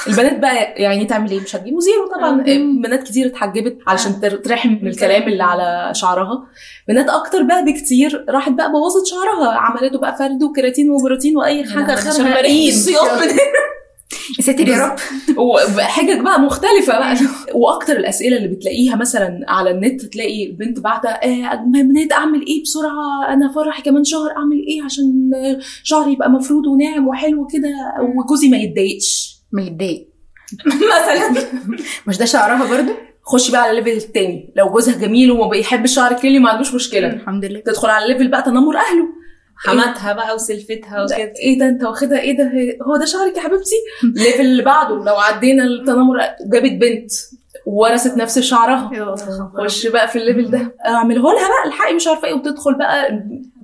البنات 0.08 0.40
بقى 0.40 0.56
يعني 0.82 1.06
تعمل 1.06 1.32
إيه؟ 1.32 1.40
مش 1.40 1.56
هتجيبوا 1.56 1.80
zero 1.80 2.08
طبعا. 2.16 2.42
بنات 2.84 3.04
كتير 3.04 3.28
اتحجبت 3.28 3.78
علشان 3.88 4.22
تر- 4.22 4.38
ترحم 4.38 4.70
من 4.70 4.88
الكلام 4.88 5.24
اللي 5.24 5.44
على 5.44 5.92
شعرها. 5.96 6.48
بنات 6.88 7.10
أكتر 7.10 7.44
بقى 7.44 7.66
بكتير 7.66 8.26
راحت 8.30 8.52
بقى 8.52 8.72
بوظت 8.72 9.06
شعرها. 9.08 9.52
عملته 9.58 10.00
بقى 10.00 10.16
فرد 10.18 10.44
وكيراتين 10.44 10.90
وبروتين 10.90 11.38
وأي 11.38 11.64
حاجة 11.66 11.96
ايد 12.46 12.74
يا 14.40 14.44
ساتر 14.44 14.68
يا 14.68 14.86
رب. 14.86 14.96
وحجج 15.78 16.20
بقى 16.22 16.40
مختلفة 16.40 17.00
بقى. 17.00 17.16
وأكتر 17.62 17.94
الأسئلة 17.98 18.38
اللي 18.38 18.48
بتلاقيها 18.48 18.96
مثلا 18.96 19.40
على 19.48 19.72
النت 19.72 20.02
تلاقي 20.06 20.48
بنت 20.52 20.80
بعتة 20.80 21.10
آه 21.10 21.56
بنات 21.66 22.12
أعمل 22.12 22.46
إيه 22.48 22.64
بسرعة؟ 22.64 23.34
أنا 23.34 23.52
فرحي 23.56 23.82
كمان 23.82 24.04
شهر 24.04 24.32
أعمل 24.38 24.58
إيه 24.68 24.84
عشان 24.84 25.32
شعري 25.84 26.14
يبقى 26.14 26.30
مفرود 26.30 26.68
وناعم 26.68 27.08
وحلو 27.08 27.48
كده؟ 27.48 27.70
وجوزي 28.18 28.50
ما 28.50 28.58
يتضايقش. 28.58 29.27
ما 29.52 29.62
يتضايق 29.62 30.08
مثلا. 30.66 31.44
مش 32.08 32.18
ده 32.18 32.26
شعرها 32.26 32.78
برضو 32.78 32.92
خشي 33.24 33.52
بقى 33.52 33.62
على 33.62 33.80
ال 33.80 33.83
level 33.83 33.98
التاني 34.06 34.54
لو 34.56 34.70
جوزها 34.70 34.98
جميل 34.98 35.32
وما 35.32 35.48
بيحب 35.50 35.84
الشعر 35.84 36.12
ال 36.12 36.16
curly 36.16 36.40
ما 36.40 36.50
عندوش 36.50 36.74
مشكلة. 36.74 37.08
الحمد 37.08 37.46
لله. 37.46 37.60
تدخل 37.60 37.90
على 37.90 38.06
ال 38.06 38.09
level 38.09 38.28
بقى 38.28 38.42
تنمر 38.44 38.78
أهله. 38.78 39.08
حماتها 39.58 40.14
بقى 40.14 40.36
وسلفتها 40.36 40.98
ده- 40.98 41.16
وكده. 41.16 41.34
إيه 41.40 41.60
ده؟ 41.60 41.68
أنت 41.70 41.84
واخدها 41.84 42.20
إيه 42.20 42.38
ده؟ 42.38 42.52
هو 42.88 42.98
ده 42.98 43.06
شعرك 43.06 43.38
يا 43.38 43.42
حبيبتي؟ 43.42 43.76
ال 44.04 44.10
level 44.10 44.42
اللي 44.42 44.64
بعده. 44.64 44.96
لو 44.96 45.16
عدينا 45.16 45.64
التنمر 45.64 46.18
جابت 46.54 46.72
بنت 46.72 47.12
ورثت 47.66 48.18
نفس 48.18 48.40
شعرها. 48.40 49.16
خش 49.58 49.88
بقى 49.88 50.08
في 50.08 50.16
ال 50.16 50.22
level 50.22 50.52
ده. 50.52 50.76
اعمله 50.86 51.22
لها 51.22 51.34
بقى. 51.48 51.68
الحقي 51.68 51.94
مش 51.94 52.08
عارفة 52.08 52.28
إيه. 52.28 52.34
وتدخل 52.34 52.74
بقى 52.78 53.24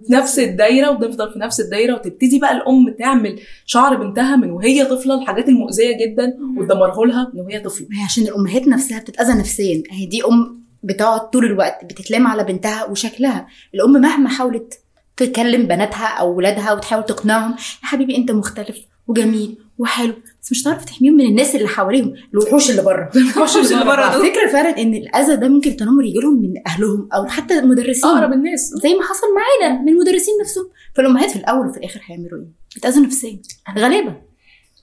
نفس 0.09 0.39
الدايرة 0.39 0.89
وتفضل 0.91 1.33
في 1.33 1.39
نفس 1.39 1.59
الدايرة 1.59 1.93
وتبتدي 1.93 2.39
بقى 2.39 2.51
الأم 2.57 2.95
تعمل 2.99 3.39
شعر 3.65 3.95
بنتها 3.95 4.35
من 4.35 4.51
وهي 4.51 4.85
طفلة 4.85 5.21
الحاجات 5.21 5.49
المؤذية 5.49 5.97
جدا 6.05 6.37
وتدمره 6.57 7.05
لها 7.05 7.31
من 7.33 7.39
وهي 7.41 7.59
طفلة. 7.59 7.87
ما 7.89 7.99
هي 7.99 8.03
عشان 8.03 8.23
الأمهات 8.23 8.67
نفسها 8.67 8.99
بتتأذى 8.99 9.33
نفسيا. 9.39 9.83
هي 9.91 10.05
دي 10.05 10.23
أم 10.25 10.63
بتقعد 10.83 11.29
طول 11.29 11.45
الوقت 11.45 11.85
بتتلام 11.85 12.27
على 12.27 12.43
بنتها 12.43 12.85
وشكلها. 12.85 13.47
الأم 13.75 13.91
مهما 13.91 14.29
حاولت 14.29 14.79
تكلم 15.17 15.63
بناتها 15.63 16.07
أو 16.07 16.35
ولادها 16.37 16.73
وتحاول 16.73 17.05
تقنعهم 17.05 17.51
يا 17.51 17.87
حبيبي 17.87 18.17
أنت 18.17 18.31
مختلف 18.31 18.77
وجميل 19.07 19.57
وحلو. 19.77 20.13
بس 20.41 20.51
مش 20.51 20.61
هتعرف 20.63 20.85
تحميهم 20.85 21.13
من 21.13 21.25
الناس 21.25 21.55
اللي 21.55 21.67
حواليهم. 21.67 22.13
الوحوش 22.33 22.71
اللي 22.71 22.81
بره. 22.81 23.11
الوحوش 23.15 23.71
اللي 23.71 23.85
بره 23.85 24.01
على 24.01 24.31
فكرة 24.31 24.47
فعلا 24.51 24.81
إن 24.81 24.93
الأذى 24.93 25.35
ده 25.35 25.47
ممكن 25.47 25.71
التنمر 25.71 26.03
يجي 26.03 26.19
لهم 26.19 26.41
من 26.41 26.53
أهلهم 26.67 27.09
أو 27.13 27.25
حتى 27.27 27.59
المدرسين 27.59 28.09
أقرب 28.09 28.33
الناس. 28.33 28.69
زي 28.83 28.93
ما 28.93 29.03
حصل 29.03 29.27
معانا 29.35 29.81
من 29.81 29.89
المدرسين 29.89 30.33
نفسهم. 30.41 30.65
فالامهات 30.93 31.29
في 31.29 31.35
الأول 31.35 31.67
وفي 31.67 31.77
الآخر 31.77 32.01
هيعملوا 32.05 32.39
إيه؟ 32.39 32.47
بيتأذوا 32.75 33.05
نفسيا. 33.05 33.41
غالبا 33.77 34.21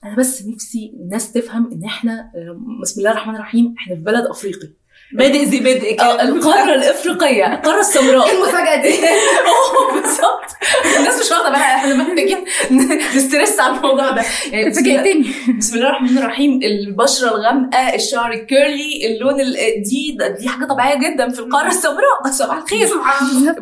أنا 0.03 0.15
بس 0.15 0.45
نفسي 0.45 0.93
الناس 0.99 1.31
تفهم 1.31 1.71
إن 1.71 1.83
إحنا 1.83 2.31
آه، 2.35 2.59
بسم 2.81 2.99
الله 2.99 3.11
الرحمن 3.11 3.35
الرحيم 3.35 3.75
إحنا 3.77 3.95
في 3.95 4.01
بلد 4.01 4.25
أفريقي. 4.25 4.69
بادئ 5.13 5.45
ذي 5.45 5.59
بدء 5.59 5.93
كده. 5.95 6.21
القارة 6.23 6.73
الإفريقية 6.75 7.53
القارة 7.53 7.79
السمراء. 7.79 8.31
المفاجأة 8.35 8.81
دي. 8.81 8.89
آه 9.47 9.93
بالظبط. 9.93 10.51
الناس 10.99 11.19
مش 11.25 11.31
واخدة 11.31 11.49
بالها 11.49 11.75
إحنا 11.75 11.93
محتاجين 11.95 12.37
نسترس 13.15 13.59
على 13.59 13.75
الموضوع 13.77 14.11
ده. 14.11 14.23
يعني 14.51 14.69
بسم 14.69 14.85
الله- 14.85 14.97
فاجئتني. 14.97 15.33
بسم 15.57 15.75
الله 15.77 15.87
الرحمن 15.89 16.17
الرحيم. 16.17 16.59
البشرة 16.63 17.27
الغامقة 17.27 17.95
الشعر 17.95 18.31
الكيرلي 18.31 19.05
اللون 19.15 19.41
ال- 19.41 19.55
دي 19.89 20.17
دي 20.39 20.47
حاجة 20.49 20.65
طبيعية 20.65 20.95
جدا 21.13 21.29
في 21.29 21.39
القارة 21.39 21.67
السمراء. 21.67 22.31
صباح 22.31 22.57
الخير. 22.57 22.89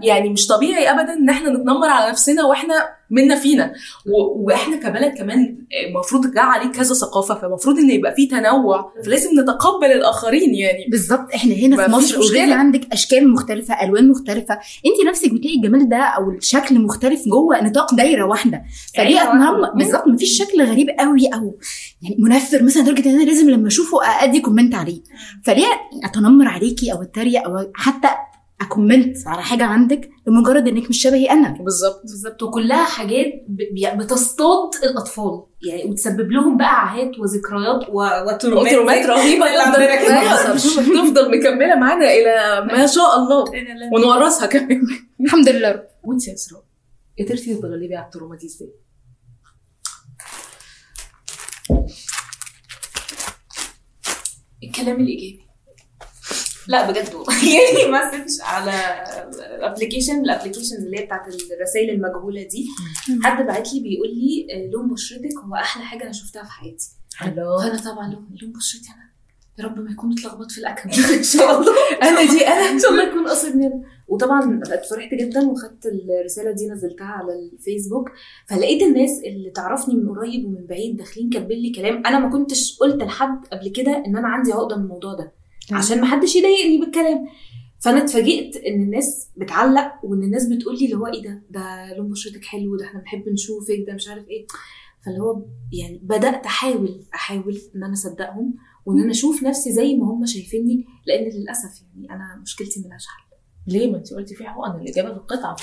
يعني 0.03 0.29
مش 0.29 0.47
طبيعي 0.47 0.91
ابدا 0.91 1.13
إن 1.13 1.29
إحنا 1.29 1.49
نتنمر 1.49 1.89
على 1.89 2.09
نفسنا 2.11 2.43
وإحنا 2.45 2.98
منا 3.11 3.35
فينا. 3.35 3.73
و- 4.05 4.45
وإحنا 4.45 4.75
كبلد 4.77 5.17
كمان 5.17 5.57
المفروض 5.87 6.27
جه 6.33 6.39
عليه 6.41 6.71
كذا 6.71 6.93
ثقافة 6.93 7.35
فالمفروض 7.35 7.77
إن 7.77 7.89
يبقى 7.89 8.15
في 8.15 8.25
تنوع 8.27 8.93
فلازم 9.05 9.29
نتقبل 9.41 9.85
الآخرين 9.85 10.55
يعني. 10.55 10.85
بالظبط. 10.91 11.33
إحنا 11.35 11.53
هنا 11.55 11.85
في 11.85 11.91
مصر. 11.91 12.15
already 12.17 12.53
عندك 12.53 12.81
أشكال 12.93 13.29
مختلفة 13.31 13.83
ألوان 13.83 14.09
مختلفة. 14.09 14.53
أنت 14.85 15.07
نفسك 15.09 15.33
بتلاقي 15.33 15.55
الجمال 15.55 15.89
ده 15.89 15.97
أو 15.97 16.31
الشكل 16.31 16.79
مختلف 16.79 17.25
جوه 17.27 17.63
نطاق 17.63 17.95
دايرة 17.95 18.25
واحدة. 18.25 18.61
فليه 18.95 19.15
واحدة. 19.15 19.73
بالظبط. 19.75 20.07
مفيش 20.07 20.37
شكل 20.37 20.63
غريب 20.63 20.87
قوي 20.99 21.27
أو 21.27 21.57
يعني 22.01 22.15
منفر 22.19 22.63
مثلا 22.63 22.81
لدرجة 22.81 23.09
إن 23.09 23.15
أنا 23.15 23.23
لازم 23.23 23.49
لما 23.49 23.67
أشوفه 23.67 23.97
ادي 24.23 24.39
comment 24.41 24.75
عليه. 24.75 25.01
فليه 25.43 25.65
أتنمر 26.03 26.47
عليكي 26.47 26.91
أو 26.91 27.01
أتريق 27.01 27.43
أو 27.43 27.71
حتى 27.75 28.07
أ 28.61 28.70
comment 28.70 29.27
على 29.27 29.41
حاجة 29.41 29.63
عندك 29.63 30.09
لمجرد 30.27 30.67
إنك 30.67 30.89
مش 30.89 31.01
شبهي 31.01 31.31
أنا. 31.31 31.57
بالظبط. 31.59 32.01
بالظبط. 32.01 32.43
وكلها 32.43 32.85
حاجات 32.85 33.45
بتصطاد 33.95 34.69
الأطفال. 34.83 35.43
يعني 35.67 35.89
وتسبب 35.91 36.31
لهم 36.31 36.57
بقى 36.57 36.87
عاهات 36.87 37.11
وذكريات 37.19 37.89
وترومات 37.89 38.71
ترومات 38.71 39.05
رهيبة 39.05 39.47
اللي 39.47 39.63
عندنا 39.63 39.95
كده. 39.95 40.53
تفضل 40.55 40.85
تفضل 40.85 41.39
مكملة 41.39 41.75
معانا 41.75 42.05
إلى 42.05 42.65
ما 42.65 42.87
شاء 42.87 43.17
الله. 43.17 43.45
ونورثها 43.93 44.45
كمان. 44.47 44.81
الحمد 45.21 45.49
لله. 45.49 45.71
رب 45.71 45.83
وانت 46.03 46.27
يا 46.27 46.33
إسراء 46.33 46.63
قدرتي 47.19 47.55
تتغلبي 47.55 47.95
على 47.95 48.05
ال 48.05 48.10
trauma 48.10 48.35
دي 48.35 48.45
إزاي؟ 48.45 48.69
الكلام 54.63 55.01
الإيجابي. 55.01 55.48
لا 56.69 56.91
بجد 56.91 57.15
والله. 57.15 57.33
يعني 57.55 57.91
message 57.91 58.41
على 58.41 58.71
application 59.65 60.19
ال 60.19 60.24
application 60.24 60.75
اللي 60.75 60.99
هي 60.99 61.05
بتاعت 61.05 61.27
الرسائل 61.27 61.89
المجهولة 61.89 62.43
دي. 62.43 62.67
حد 63.23 63.45
بعت 63.45 63.73
لي 63.73 63.79
بيقول 63.79 64.09
لي 64.09 64.47
آه، 64.51 64.69
لون 64.71 64.89
بشرتك 64.89 65.37
هو 65.45 65.55
أحلى 65.55 65.83
حاجة 65.83 66.03
أنا 66.03 66.11
شفتها 66.11 66.43
في 66.43 66.51
حياتي. 66.51 66.89
الله 67.21 67.61
فأنا 67.61 67.91
طبعا 67.91 68.07
لون 68.13 68.27
لون 68.41 68.51
بشرتي 68.51 68.87
أنا. 68.87 69.09
يا 69.59 69.65
رب 69.65 69.79
ما 69.79 69.91
يكون 69.91 70.11
اتلخبط 70.11 70.51
في 70.51 70.57
الأكل. 70.57 70.89
إن 71.17 71.23
شاء 71.23 71.59
الله. 71.59 71.73
أنا 72.03 72.31
دي 72.31 72.47
أنا 72.47 72.71
إن 72.71 72.79
شاء 72.79 72.91
الله 72.91 73.03
يكون 73.03 73.27
قصد 73.27 73.55
مني 73.55 73.83
وطبعا 74.07 74.61
فرحت 74.89 75.13
جدا 75.13 75.47
وخدت 75.49 75.85
الرسالة 75.85 76.51
دي 76.51 76.69
نزلتها 76.69 77.05
على 77.07 77.33
الفيسبوك. 77.39 78.09
فلقيت 78.47 78.81
الناس 78.81 79.11
اللي 79.25 79.49
تعرفني 79.49 79.95
من 79.95 80.09
قريب 80.09 80.45
ومن 80.45 80.65
بعيد 80.65 80.97
داخلين 80.97 81.29
كاتبين 81.29 81.59
لي 81.59 81.71
كلام. 81.71 82.03
أنا 82.05 82.19
ما 82.19 82.29
كنتش 82.29 82.77
قلت 82.79 83.03
لحد 83.03 83.47
قبل 83.51 83.67
كده 83.69 84.03
إن 84.05 84.17
أنا 84.17 84.27
عندي 84.27 84.53
عقدة 84.53 84.75
من 84.75 84.83
الموضوع 84.83 85.13
ده. 85.13 85.38
عشان 85.71 86.01
ما 86.01 86.07
حدش 86.07 86.35
يضايقني 86.35 86.77
بالكلام. 86.77 87.27
فأنا 87.79 88.03
اتفاجئت 88.03 88.55
إن 88.57 88.81
الناس 88.81 89.29
بتعلق 89.37 89.91
وإن 90.03 90.23
الناس 90.23 90.45
بتقول 90.45 90.79
لي 90.79 90.85
اللي 90.85 90.97
هو 90.97 91.07
إيه 91.07 91.23
ده؟ 91.23 91.43
ده 91.49 91.93
لون 91.97 92.09
بشرتك 92.09 92.45
حلو 92.45 92.77
ده 92.77 92.85
إحنا 92.85 92.99
بنحب 92.99 93.29
نشوفك 93.29 93.83
ده 93.87 93.93
مش 93.93 94.07
عارف 94.07 94.27
إيه. 94.27 94.47
فاللي 95.05 95.19
هو 95.19 95.45
يعني 95.73 95.99
بدأت 96.03 96.45
أحاول 96.45 97.03
أحاول 97.13 97.61
إن 97.75 97.83
أنا 97.83 97.93
أصدقهم 97.93 98.55
وإن 98.85 98.99
أنا 98.99 99.11
أشوف 99.11 99.43
نفسي 99.43 99.71
زي 99.71 99.95
ما 99.95 100.05
هم 100.05 100.25
شايفيني 100.25 100.85
لأن 101.07 101.29
للأسف 101.29 101.81
يعني 101.95 102.11
أنا 102.11 102.39
مشكلتي 102.41 102.83
ملهاش 102.85 103.05
حل 103.07 103.29
ليه؟ 103.67 103.91
ما 103.91 103.97
انت 103.97 104.13
قلتي 104.13 104.35
في 104.35 104.43
حقن 104.43 104.81
الإجابة 104.81 105.13
في 105.13 105.17
القطعة. 105.17 105.55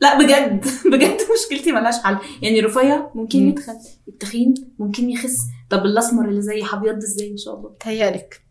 لا 0.00 0.18
بجد. 0.18 0.64
بجد 0.92 1.18
مشكلتي 1.40 1.72
ملهاش 1.72 1.98
حل 1.98 2.18
يعني 2.42 2.60
رفيع 2.60 3.10
ممكن 3.14 3.42
مم. 3.42 3.48
يتخن 3.48 3.78
التخين 4.08 4.54
ممكن 4.78 5.10
يخس. 5.10 5.36
طب 5.70 5.84
الأسمر 5.84 6.28
اللي 6.28 6.42
زي 6.42 6.62
هبيض 6.64 6.96
إزاي؟ 6.96 7.30
إن 7.30 7.36
شاء 7.36 7.54
الله. 7.54 7.76
تهيألك. 7.80 8.42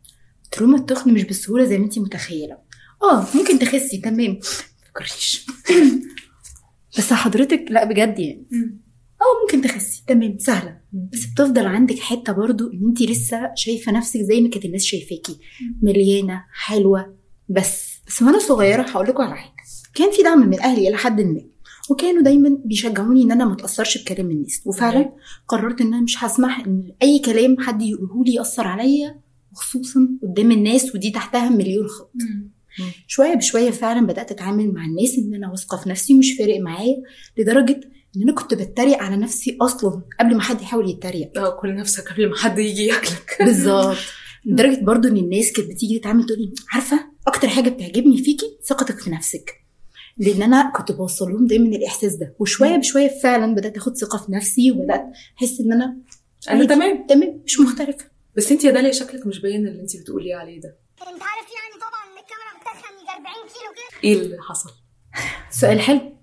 تروما 0.51 0.77
التخن 0.77 1.13
مش 1.13 1.24
بالسهولة 1.24 1.65
زي 1.65 1.77
ما 1.77 1.86
انت 1.86 2.00
متخيلة. 2.00 2.58
آه 3.03 3.25
ممكن 3.36 3.60
تخسي 3.60 3.98
تمام. 3.98 4.39
مفكريش 4.86 5.46
بس 6.98 7.13
حضرتك 7.13 7.65
لا 7.70 7.84
بجد 7.84 8.20
يعني. 8.20 8.48
آه 9.22 9.41
ممكن 9.43 9.67
تخسي. 9.67 10.03
تمام 10.08 10.38
سهلة. 10.39 10.77
بس 11.13 11.25
بتفضل 11.25 11.65
عندك 11.65 12.00
حتة 12.00 12.34
برضو 12.34 12.72
إن 12.74 12.88
انت 12.88 13.01
لسه 13.01 13.51
شايفة 13.55 13.91
نفسك 13.91 14.20
زي 14.20 14.41
ما 14.41 14.50
كانت 14.50 14.65
الناس 14.65 14.84
شايفاكي. 14.84 15.39
مليانة 15.81 16.43
حلوة. 16.53 17.15
بس 17.50 17.91
بس 18.08 18.22
وأنا 18.22 18.39
صغيرة 18.39 18.81
هقول 18.81 19.08
لكم 19.08 19.24
على 19.24 19.36
حاجة. 19.36 19.53
كان 19.96 20.12
في 20.12 20.24
دعم 20.24 20.50
من 20.50 20.60
أهلي 20.62 20.88
إلى 20.88 20.98
حد 20.98 21.22
ما. 21.22 21.41
وكانوا 21.89 22.22
دايما 22.22 22.58
بيشجعوني 22.65 23.22
إن 23.24 23.31
أنا 23.31 23.46
ما 23.46 23.53
أتأثرش 23.53 23.98
بكلام 23.98 24.31
الناس. 24.31 24.62
وفعلا 24.65 25.13
قررت 25.48 25.81
إن 25.81 25.88
أنا 25.93 26.01
مش 26.01 26.24
هسمح 26.24 26.60
إن 26.60 26.91
أي 27.01 27.20
كلام 27.20 27.58
حد 27.60 27.81
يقوله 27.81 28.24
لي 28.25 28.34
يأثر 28.34 28.67
عليا. 28.67 29.20
وخصوصا 29.51 30.10
قدام 30.24 30.51
الناس 30.51 30.96
ودي 30.96 31.12
تحتها 31.12 31.50
مليون 31.50 31.88
خط. 31.88 32.12
شوية 33.08 33.34
بشوية 33.34 33.72
فعلا 33.72 34.08
بدأت 34.08 34.31
أتعامل 34.31 34.74
مع 34.74 34.86
الناس 34.86 35.17
إن 35.17 35.34
أنا 35.34 35.51
واثقة 35.51 35.77
في 35.77 35.89
نفسي 35.89 36.13
ومش 36.13 36.34
فارق 36.39 36.60
معايا 36.60 36.96
لدرجة 37.38 37.79
إن 38.17 38.22
أنا 38.22 38.34
كنت 38.34 38.53
بتريق 38.53 38.98
على 39.03 39.17
نفسي 39.17 39.58
أصلا 39.62 40.01
قبل 40.20 40.36
ما 40.36 40.41
حد 40.41 40.62
يحاول 40.62 40.89
يتريق. 40.89 41.38
آه 41.38 41.60
كل 41.62 41.75
نفسك 41.75 42.10
قبل 42.12 42.29
ما 42.29 42.36
حد 42.38 42.60
يجي 42.60 42.86
ياكلك. 42.86 43.38
بالظبط. 43.46 43.98
لدرجة 44.46 44.84
برضو 44.84 45.08
إن 45.08 45.17
الناس 45.17 45.51
كانت 45.51 45.72
بتيجي 45.72 46.00
تتعامل 46.00 46.25
تقول 46.25 46.39
لي 46.39 46.53
عارفة 46.72 47.00
أكتر 47.27 47.48
حاجة 47.48 47.70
بتعجبني 47.70 48.17
فيكي 48.17 48.58
ثقتك 48.67 49.00
في 49.00 49.10
نفسك. 49.10 49.53
لأن 50.17 50.41
أنا 50.43 50.72
كنت 50.75 50.91
بوصل 50.91 51.31
لهم 51.31 51.48
دايما 51.48 51.75
الإحساس 51.75 52.15
ده. 52.15 52.36
وشوية 52.39 52.75
بشوية 52.75 53.12
فعلا 53.24 53.55
بدأت 53.55 53.77
أخد 53.77 53.98
ثقة 53.98 54.17
في 54.17 54.31
نفسي 54.31 54.72
وبدأت 54.72 55.03
أحس 55.38 55.60
إن 55.62 55.72
أنا 55.74 55.98
أنا 56.50 56.65
تمام. 56.65 57.08
تمام. 57.08 57.41
مش 57.46 57.60
مختلفه 57.60 58.10
بس 58.38 58.51
انت 58.51 58.63
يا 58.63 58.71
داليا 58.71 58.91
شكلك 58.91 59.27
مش 59.27 59.41
باين 59.41 59.67
اللي 59.67 59.81
انت 59.81 59.97
بتقولي 59.97 60.33
عليه 60.33 60.61
ده. 60.61 60.77
انت 61.01 61.21
عارف 61.23 61.47
يعني 61.57 61.81
طبعا 61.81 62.03
إن 62.05 62.17
الكاميرا 62.19 62.51
يجي 63.01 63.11
40 63.11 63.35
كيلو 63.47 63.73
كده. 63.75 64.01
إيه 64.03 64.13
اللي 64.13 64.38
حصل؟ 64.50 64.71
سؤال 65.51 65.81
حلو. 65.81 66.17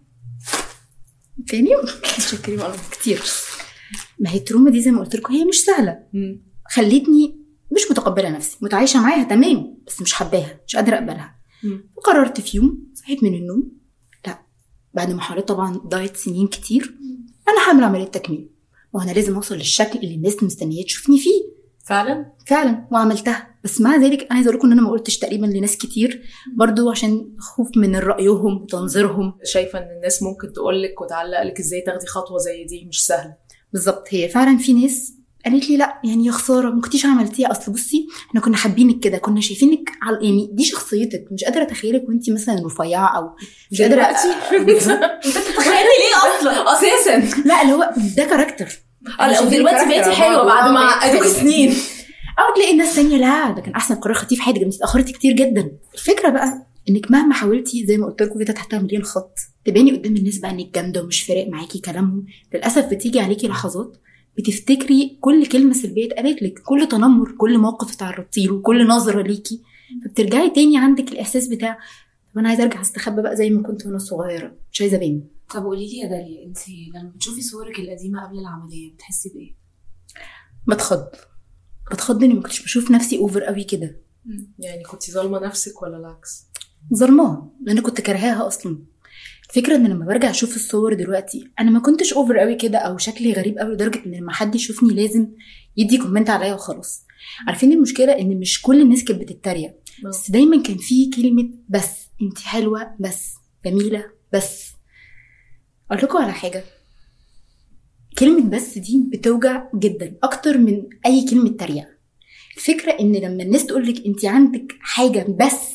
تاني 1.48 1.70
شكري 2.18 2.56
والله 2.56 2.78
كتير. 2.90 3.22
ما 4.18 4.30
هي 4.30 4.38
التروما 4.38 4.70
دي 4.70 4.82
زي 4.82 4.90
ما 4.90 5.00
قلت 5.00 5.16
لكم 5.16 5.34
هي 5.34 5.44
مش 5.44 5.64
سهلة. 5.64 5.98
خلتني 6.70 7.38
مش 7.72 7.90
متقبلة 7.90 8.30
نفسي. 8.30 8.58
متعايشة 8.60 9.00
معاها 9.00 9.24
تمام 9.24 9.78
بس 9.86 10.02
مش 10.02 10.14
حباها 10.14 10.60
مش 10.66 10.76
قادرة 10.76 10.94
أقبلها. 10.94 11.38
وقررت 11.96 12.40
في 12.40 12.56
يوم 12.56 12.92
صحيت 12.94 13.22
من 13.22 13.34
النوم. 13.34 13.72
لا 14.26 14.42
بعد 14.94 15.10
ما 15.10 15.20
حاولت 15.20 15.48
طبعا 15.48 15.80
دايت 15.84 16.16
سنين 16.16 16.46
كتير. 16.46 16.94
أنا 17.48 17.68
هعمل 17.68 17.84
عملية 17.84 18.04
تكميم 18.04 18.50
وأنا 18.92 19.10
لازم 19.10 19.34
أوصل 19.34 19.54
للشكل 19.54 19.98
اللي 19.98 20.14
الناس 20.14 20.42
مستنية 20.42 20.84
تشوفني 20.84 21.18
فيه. 21.18 21.47
فعلا؟ 21.88 22.32
فعلا 22.46 22.86
وعملتها. 22.92 23.46
بس 23.64 23.80
مع 23.80 23.96
ذلك 23.96 24.20
أنا 24.22 24.34
عايزه 24.34 24.48
أقول 24.48 24.58
لكم 24.58 24.66
إن 24.66 24.72
أنا 24.72 24.82
ما 24.82 24.90
قلتش 24.90 25.18
تقريبا 25.18 25.46
لناس 25.46 25.76
كتير. 25.76 26.22
برضو 26.56 26.90
عشان 26.90 27.30
خوف 27.38 27.76
من 27.76 27.96
رأيهم 27.96 28.62
وتنظيرهم. 28.62 29.34
شايفة 29.44 29.78
إن 29.78 29.96
الناس 29.96 30.22
ممكن 30.22 30.52
تقول 30.52 30.82
لك 30.82 31.00
وتعلق 31.00 31.42
لك 31.42 31.58
إزاي 31.60 31.80
تاخدي 31.80 32.06
خطوة 32.06 32.38
زي 32.38 32.64
دي 32.64 32.84
مش 32.88 33.06
سهلة. 33.06 33.34
بالظبط 33.72 34.04
هي 34.10 34.28
فعلا 34.28 34.58
في 34.58 34.72
ناس 34.72 35.14
قالت 35.44 35.70
لي 35.70 35.76
لا 35.76 36.00
يعني 36.04 36.24
يا 36.26 36.32
خسارة 36.32 36.70
ما 36.70 36.80
كنتيش 36.80 37.06
عملتيها. 37.06 37.50
أصل 37.50 37.72
بصي 37.72 38.06
إحنا 38.28 38.40
كنا 38.40 38.56
حابينك 38.56 39.00
كده 39.00 39.18
كنا 39.18 39.40
شايفينك 39.40 39.90
على 40.02 40.16
يعني 40.22 40.50
دي 40.52 40.64
شخصيتك. 40.64 41.24
مش 41.32 41.44
قادرة 41.44 41.62
أتخيلك 41.62 42.08
وانت 42.08 42.30
مثلا 42.30 42.66
رفيعة 42.66 43.16
أو 43.16 43.30
مش 43.72 43.82
قادرة 43.82 44.02
تخيلي 45.56 45.94
ليه 46.00 46.38
أصلا؟ 46.38 46.52
أساسا. 46.72 47.42
لا 47.48 47.62
اللي 47.62 47.72
هو 47.72 47.90
ده 48.16 48.24
كاركتر 48.24 48.87
دلوقتي 49.50 49.88
بقيتي 49.88 50.10
حلوة 50.10 50.44
بعد 50.44 50.70
ما 50.70 50.80
ادوك 50.80 51.24
سنين 51.26 51.68
أو 52.38 52.54
تلاقي 52.56 52.72
الناس 52.72 52.94
تانية 52.96 53.16
لا 53.16 53.50
ده 53.50 53.60
كان 53.62 53.74
أحسن 53.74 53.94
قرار 53.94 54.14
خدتيه 54.14 54.36
في 54.36 54.42
حياتك 54.42 54.62
انت 54.62 54.74
اتاخرتي 54.74 55.12
كتير 55.12 55.32
جدا. 55.32 55.70
الفكرة 55.94 56.28
بقى 56.30 56.66
إنك 56.88 57.10
مهما 57.10 57.34
حاولتي 57.34 57.86
زي 57.86 57.96
ما 57.98 58.06
قلت 58.06 58.22
لكم 58.22 58.38
كده 58.44 58.52
تحتها 58.52 58.78
مليون 58.78 59.02
خط 59.04 59.38
تباني 59.64 59.92
قدام 59.96 60.16
الناس 60.16 60.38
بقى 60.38 60.50
إنك 60.50 60.74
جامدة 60.74 61.02
ومش 61.02 61.22
فارق 61.22 61.48
معاكي 61.48 61.78
كلامهم. 61.78 62.26
للأسف 62.54 62.86
بتيجي 62.86 63.20
عليكي 63.20 63.48
لحظات 63.48 63.96
بتفتكري 64.38 65.18
كل 65.20 65.46
كلمة 65.46 65.72
سلبية 65.72 66.06
اتقالت 66.06 66.42
لك 66.42 66.58
كل 66.66 66.88
تنمر 66.88 67.32
كل 67.38 67.58
موقف 67.58 67.92
اتعرضتي 67.94 68.46
له 68.46 68.60
كل 68.62 68.86
نظرة 68.86 69.22
ليكي. 69.22 69.62
فبترجعي 70.04 70.50
تاني 70.50 70.78
عندك 70.78 71.12
الإحساس 71.12 71.46
بتاع 71.48 71.78
طب 72.34 72.38
أنا 72.38 72.48
عايزة 72.48 72.62
أرجع 72.62 72.80
أستخبى 72.80 73.22
بقى 73.22 73.36
زي 73.36 73.50
ما 73.50 73.62
كنت 73.62 73.86
وأنا 73.86 73.98
صغيرة 73.98 74.52
مش 74.72 74.80
عايزة 74.80 74.96
أبان. 74.96 75.22
طب 75.54 75.64
قولي 75.64 75.86
لي 75.86 75.98
يا 75.98 76.08
داليا 76.08 76.46
انت 76.46 76.58
لما 76.94 77.10
بتشوفي 77.14 77.42
صورك 77.42 77.78
القديمة 77.78 78.26
قبل 78.26 78.38
العملية 78.38 78.94
بتحسي 78.94 79.28
بإيه؟ 79.28 79.54
بتخض. 80.68 81.08
بتخض 81.92 82.24
إني 82.24 82.34
ما 82.34 82.42
كنتش 82.42 82.62
بشوف 82.62 82.90
نفسي 82.90 83.18
over 83.18 83.42
قوي 83.44 83.64
كده. 83.64 84.00
يعني 84.58 84.82
كنت 84.84 85.10
ظالمة 85.10 85.38
نفسك 85.38 85.82
ولا 85.82 85.96
العكس؟ 85.96 86.46
ظلماه 86.94 87.52
لأن 87.62 87.78
أنا 87.78 87.86
كنت 87.86 88.00
كارهاها 88.00 88.46
أصلا. 88.46 88.78
الفكرة 89.48 89.76
إن 89.76 89.86
لما 89.86 90.06
برجع 90.06 90.30
أشوف 90.30 90.56
الصور 90.56 90.94
دلوقتي 90.94 91.50
أنا 91.60 91.70
ما 91.70 91.80
كنتش 91.80 92.12
over 92.12 92.38
قوي 92.38 92.54
كده 92.54 92.78
أو 92.78 92.98
شكلي 92.98 93.32
غريب 93.32 93.58
قوي 93.58 93.74
لدرجة 93.74 94.06
إن 94.06 94.12
لما 94.14 94.32
حد 94.32 94.54
يشوفني 94.54 94.94
لازم 94.94 95.28
يدي 95.76 95.98
كومنت 95.98 96.30
عليا 96.30 96.54
وخلاص. 96.54 97.04
عارفين 97.46 97.72
المشكلة؟ 97.72 98.18
إن 98.18 98.40
مش 98.40 98.62
كل 98.62 98.80
الناس 98.82 99.04
كانت 99.04 99.20
بتتريق. 99.20 99.74
بس 100.04 100.30
دايما 100.30 100.62
كان 100.62 100.76
في 100.76 101.10
كلمة 101.10 101.50
بس 101.68 102.08
انت 102.22 102.38
حلوة 102.38 102.96
بس 103.00 103.34
جميلة 103.64 104.04
بس. 104.32 104.77
أقول 105.90 106.02
لكم 106.02 106.18
على 106.18 106.32
حاجة. 106.32 106.64
كلمة 108.18 108.50
بس 108.50 108.78
دي 108.78 109.04
بتوجع 109.12 109.62
جدا 109.74 110.14
أكتر 110.22 110.58
من 110.58 110.82
أي 111.06 111.26
كلمة 111.30 111.48
تريقة. 111.50 111.86
الفكرة 112.56 112.92
إن 113.00 113.12
لما 113.16 113.42
الناس 113.42 113.66
تقول 113.66 113.86
لك 113.88 114.06
انت 114.06 114.24
عندك 114.24 114.72
حاجة 114.80 115.26
بس 115.40 115.68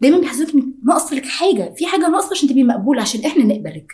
دايما 0.00 0.18
بيحسسوك 0.18 0.54
ان 0.54 0.72
ناقص 0.86 1.12
لك 1.12 1.26
حاجة. 1.26 1.74
في 1.76 1.86
حاجة 1.86 2.08
ناقصة 2.08 2.30
عشان 2.32 2.48
تبقي 2.48 2.62
مقبول 2.62 2.98
عشان 2.98 3.24
إحنا 3.24 3.44
نقبلك 3.44 3.92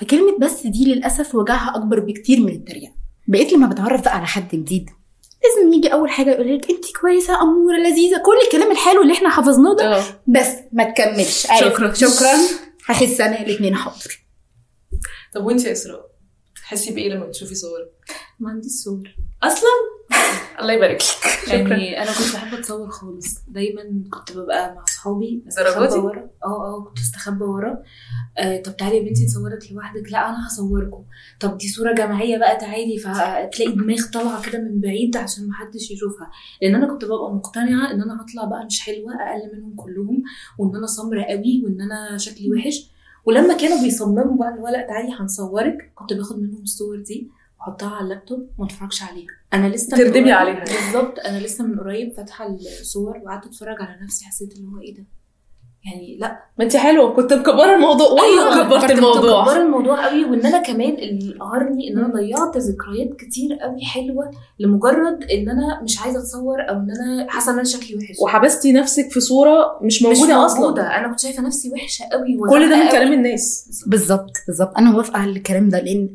فكلمة 0.00 0.38
بس 0.38 0.66
دي 0.66 0.94
للأسف 0.94 1.34
وجعها 1.34 1.76
أكبر 1.76 2.00
بكتير 2.00 2.40
من 2.40 2.48
التريقة. 2.52 2.92
بقيت 3.28 3.52
لما 3.52 3.66
بتعرف 3.66 4.00
بقى 4.04 4.16
على 4.16 4.26
حد 4.26 4.48
جديد 4.54 4.90
لازم 5.44 5.72
يجي 5.72 5.92
أول 5.92 6.10
حاجة 6.10 6.30
يقول 6.30 6.54
لك 6.58 6.70
انت 6.70 6.84
كويسة 7.00 7.42
أمورة 7.42 7.76
لذيذة 7.76 8.16
كل 8.26 8.32
الكلام 8.46 8.72
الحلو 8.72 9.02
اللي 9.02 9.12
إحنا 9.12 9.28
حفظناه 9.30 9.74
ده 9.76 9.96
آه. 9.96 10.04
بس 10.26 10.48
ما 10.72 10.84
تكملش. 10.84 11.46
عارف. 11.46 11.74
شكراً. 11.74 11.92
شكرا. 11.94 12.32
هحس 12.86 13.20
أنا 13.20 13.40
الاثنين 13.40 13.74
حاضر. 13.76 14.25
طب 15.36 15.44
وانت 15.46 15.64
يا 15.64 15.72
إسراء؟ 15.72 16.10
تحسي 16.62 16.94
بإيه 16.94 17.08
لما 17.14 17.26
بتشوفي 17.26 17.54
صورك؟ 17.54 17.92
ما 18.40 18.50
عنديش 18.50 18.72
صور. 18.72 19.16
أصلا؟ 19.42 19.68
الله 20.60 20.72
يبارك 20.72 20.96
لك. 21.02 21.48
يعني 21.54 22.02
أنا 22.02 22.10
كنت 22.12 22.32
بحب 22.34 22.58
أتصور 22.58 22.90
خالص. 22.90 23.38
دايما 23.48 23.82
كنت 24.10 24.36
ببقى 24.36 24.74
مع 24.74 24.82
أصحابي 24.82 25.44
استخبى؟ 25.48 25.98
ورا. 25.98 26.30
آه 26.44 26.46
آه 26.46 26.84
كنت 26.84 26.98
أستخبى 26.98 27.44
ورا. 27.44 27.82
آه 28.38 28.62
طب 28.62 28.76
تعالي 28.76 28.96
يا 28.96 29.02
بنتي 29.02 29.24
نصورك 29.24 29.72
لوحدك. 29.72 30.12
لا 30.12 30.28
أنا 30.28 30.46
هصوركم. 30.46 31.04
طب 31.40 31.58
دي 31.58 31.68
صورة 31.68 31.92
جماعية 31.94 32.38
بقى 32.38 32.56
تعالي. 32.56 32.98
فتلاقي 32.98 33.72
دماغ 33.72 34.10
طالعة 34.12 34.50
كده 34.50 34.58
من 34.58 34.80
بعيد 34.80 35.16
عشان 35.16 35.48
محدش 35.48 35.90
يشوفها. 35.90 36.30
لأن 36.62 36.74
أنا 36.74 36.86
كنت 36.92 37.04
ببقى 37.04 37.34
مقتنعة 37.34 37.90
إن 37.90 38.02
أنا 38.02 38.22
هطلع 38.22 38.44
بقى 38.44 38.64
مش 38.66 38.80
حلوة 38.80 39.12
أقل 39.14 39.56
منهم 39.56 39.74
كلهم 39.76 40.22
وإن 40.58 40.76
أنا 40.76 40.86
سمرة 40.86 41.22
قوي 41.22 41.62
وإن 41.64 41.80
أنا 41.80 42.18
شكلي 42.18 42.50
وحش. 42.52 42.95
ولما 43.26 43.56
كانوا 43.56 43.82
بيصمموا 43.82 44.36
بقى 44.38 44.48
اللي 44.48 44.60
هو 44.60 44.68
لا 44.68 44.86
تعالي 44.86 45.12
هنصورك 45.20 45.92
كنت 45.94 46.12
باخد 46.12 46.38
منهم 46.38 46.62
الصور 46.62 46.96
دي 47.00 47.30
وأحطها 47.60 47.88
على 47.90 48.04
اللابتوب 48.04 48.48
وما 48.58 48.66
اتفرجش 48.68 49.02
عليها 49.02 49.26
أنا 49.54 49.66
لسه 49.68 49.96
تردمي 49.96 50.32
عليها. 50.32 50.64
بالظبط 50.64 51.18
أنا 51.18 51.38
لسه 51.38 51.64
من 51.66 51.80
قريب 51.80 52.12
فاتحة 52.12 52.46
الصور 52.80 53.18
وقعدت 53.18 53.46
أتفرج 53.46 53.76
على 53.82 53.98
نفسي 54.04 54.24
حسيت 54.24 54.52
اللي 54.52 54.68
هو 54.68 54.80
إيه 54.80 54.94
ده 54.94 55.04
يعني 55.86 56.16
لا. 56.20 56.38
ما 56.58 56.64
انت 56.64 56.76
حلوة 56.76 57.10
كنت 57.14 57.32
مكبرة 57.32 57.74
الموضوع 57.74 58.06
والله 58.06 58.62
كبرت 58.64 58.80
كنت 58.82 58.90
الموضوع. 58.90 59.42
مكبرة 59.42 59.62
الموضوع 59.62 60.06
قوي 60.08 60.24
وإن 60.24 60.46
أنا 60.46 60.58
كمان 60.58 60.90
اللي 60.94 61.34
قهرني 61.40 61.90
إن 61.92 61.98
أنا 61.98 62.14
ضيعت 62.14 62.56
ذكريات 62.56 63.16
كتير 63.18 63.54
قوي 63.62 63.80
حلوة 63.84 64.30
لمجرد 64.58 65.24
إن 65.32 65.48
أنا 65.48 65.80
مش 65.82 66.00
عايزة 66.00 66.18
أتصور 66.18 66.60
أو 66.68 66.74
إن 66.74 66.90
أنا 66.90 67.26
حاسة 67.30 67.50
إن 67.52 67.54
أنا 67.54 67.64
شكلي 67.64 67.96
وحش. 67.96 68.16
وحبستي 68.22 68.72
نفسك 68.72 69.10
في 69.10 69.20
صورة 69.20 69.78
مش 69.82 70.02
مش 70.02 70.02
موجودة 70.02 70.46
أصلا. 70.46 70.60
موجودة. 70.60 70.82
أنا 70.98 71.08
كنت 71.08 71.20
شايفة 71.20 71.42
نفسي 71.42 71.70
وحشة 71.72 72.04
قوي 72.12 72.38
كل 72.50 72.70
ده 72.70 72.76
من 72.84 72.88
كلام. 72.90 73.12
الناس. 73.12 73.70
بالظبط 73.86 74.30
بالظبط. 74.46 74.78
أنا 74.78 74.90
موافقة 74.90 75.18
على 75.18 75.30
الكلام 75.30 75.68
ده 75.68 75.80
لأن 75.80 76.08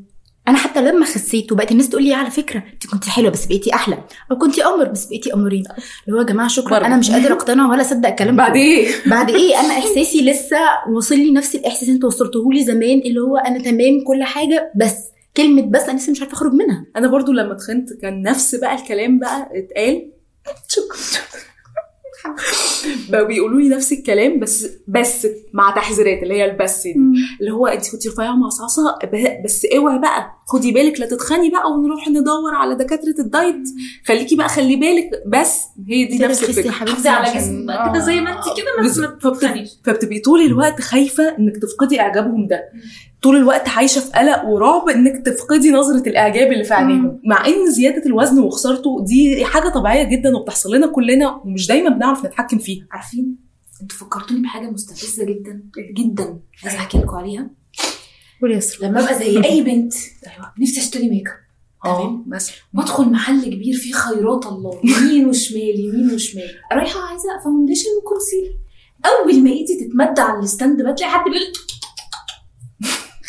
أنا 0.52 0.60
حتى 0.60 0.82
لما 0.82 1.06
خسيت 1.06 1.52
وبقت 1.52 1.72
الناس 1.72 1.90
تقول 1.90 2.04
لي 2.04 2.14
على 2.14 2.32
فكرة 2.32 2.64
أنت 2.74 2.88
كنت 2.88 3.06
حلوة 3.06 3.32
بس 3.32 3.46
بقيتي 3.46 3.74
أحلى. 3.76 3.98
أو 4.32 4.38
كنت 4.38 4.60
قمر 4.60 4.88
بس 4.88 5.06
بقيتي 5.06 5.32
قمرين 5.32 5.64
اللي 6.08 6.18
هو 6.18 6.22
يا 6.22 6.26
جماعة 6.26 6.48
شكرا 6.48 6.70
برضه. 6.70 6.86
أنا 6.86 6.98
مش 6.98 7.12
قادرة 7.12 7.34
أقتنع 7.34 7.70
ولا 7.70 7.82
أصدق 7.82 8.10
الكلام. 8.10 8.36
بعد 8.36 8.56
إيه؟ 8.56 8.88
بعد 9.06 9.30
إيه؟ 9.30 9.60
أنا 9.60 9.74
إحساسي 9.74 10.22
لسه 10.32 10.58
واصل 10.90 11.16
لي 11.16 11.32
نفس 11.32 11.56
الإحساس 11.56 11.90
أنت 11.90 12.04
وصلته 12.04 12.54
لي 12.54 12.64
زمان 12.64 13.00
اللي 13.06 13.20
هو 13.22 13.38
أنا 13.38 13.60
تمام 13.64 14.04
كل 14.08 14.24
حاجة 14.24 14.72
بس 14.76 14.96
كلمة 15.38 15.62
بس 15.62 15.82
أنا 15.82 15.98
لسه 15.98 16.12
مش 16.12 16.22
عارفة 16.22 16.34
أخرج 16.34 16.54
منها. 16.54 16.86
أنا 16.96 17.08
برضو 17.08 17.32
لما 17.32 17.54
تخنت 17.54 17.94
كان 17.94 18.22
نفس 18.22 18.56
بقى 18.56 18.76
الكلام 18.76 19.20
بقى 19.20 19.50
اتقال. 19.54 20.12
شكرا 20.68 20.98
بقوا 23.10 23.28
بيقولوا 23.28 23.62
لي 23.62 23.70
نفس 23.70 23.92
الكلام 23.92 24.40
بس 24.40 24.68
بس 24.88 25.28
مع 25.54 25.72
تحذيرات 25.76 26.24
اللي 26.24 26.34
هي 26.34 26.46
البس 26.52 26.84
دي. 26.84 26.96
اللي 27.40 27.52
هو 27.52 27.68
انت 27.68 27.92
كنتي 27.92 28.10
رفيعة 28.10 28.36
مصاصه 28.36 28.98
ب- 29.04 29.44
بس 29.46 29.66
اوعي 29.78 30.00
بقى 30.00 30.32
خدي 30.48 30.72
بالك 30.72 31.00
لا 31.00 31.06
تتخني 31.06 31.50
بقى 31.50 31.72
ونروح 31.72 32.08
ندور 32.08 32.56
على 32.56 32.76
دكاترة 32.76 33.16
الدايت. 33.20 33.56
خليكي 34.08 34.36
بقى 34.36 34.50
خلي 34.50 34.76
بالك 34.76 35.10
بس 35.28 35.60
هي 35.88 36.06
دي 36.06 36.18
نفس 36.18 36.44
الفكرة. 36.50 36.72
حافظي 36.72 37.10
على 37.10 37.40
جسمك. 37.40 37.90
كده 37.92 38.00
زي 38.00 38.22
ما 38.22 38.32
انت 38.32 38.44
كده 38.58 38.86
بس 38.90 38.98
ما 38.98 39.08
تتخنيش 39.08 39.70
فبتبقي 39.86 40.20
طول 40.20 40.42
الوقت 40.42 40.82
خايفة 40.82 41.38
انك 41.40 41.54
تفقدي 41.58 42.00
اعجابهم 42.00 42.48
ده. 42.48 42.64
طول 43.22 43.36
الوقت 43.36 43.70
عايشة 43.70 44.02
في 44.02 44.12
قلق 44.12 44.46
ورعب 44.46 44.90
إنك 44.90 45.26
تفقدي 45.26 45.72
نظرة 45.72 46.10
الإعجاب 46.10 46.52
اللي 46.52 46.64
في 46.64 46.74
عينيهم. 46.74 47.22
مع 47.26 47.46
إن 47.48 47.72
زيادة 47.72 48.06
الوزن 48.06 48.40
وخسارته 48.40 49.06
دي 49.06 49.46
حاجة 49.46 49.70
طبيعية 49.70 50.04
جدا 50.04 50.38
وبتحصل 50.38 50.76
لنا 50.76 50.88
كلنا 50.88 51.42
ومش 51.46 51.68
دايما 51.68 51.90
بنعرف 51.90 52.26
نتحكم 52.26 52.58
فيها. 52.58 52.88
عارفين؟ 52.92 53.36
أنتوا 53.82 53.98
فكرتوني 53.98 54.42
بحاجة 54.42 54.70
مستفزة 54.70 55.26
جدا 55.26 55.64
جدا. 55.98 56.40
عايزة 56.64 56.78
أحكي 56.78 56.98
لكم 56.98 57.16
عليها. 57.16 57.50
اسراء 58.44 58.90
لما 58.90 59.04
أبقى 59.04 59.20
زي 59.20 59.44
أي 59.44 59.62
بنت 59.62 59.94
أيوه 60.28 60.52
نفسي 60.60 60.80
أشتري 60.80 61.10
ميك 61.10 61.28
اب 61.86 61.98
تمام؟ 61.98 62.24
مثلا. 62.28 62.56
وأدخل 62.74 63.04
محل 63.04 63.46
كبير 63.46 63.76
فيه 63.76 63.94
خيرات 63.94 64.46
الله 64.46 64.82
يمين 64.84 65.26
وشمال 65.30 65.80
يمين 65.80 66.14
وشمال. 66.16 66.52
رايحة 66.74 67.00
عايزة 67.00 67.44
foundation 67.44 67.90
و 68.02 68.07
concealer 68.07 68.54
أول 69.06 69.44
ما 69.44 69.50
إيدي 69.50 69.86
تتمد 69.86 70.20
على 70.20 70.40
ال 70.40 70.47
stand 70.47 70.82
بتلاقي 70.82 71.12
حد 71.12 71.24
بيقول 71.24 71.42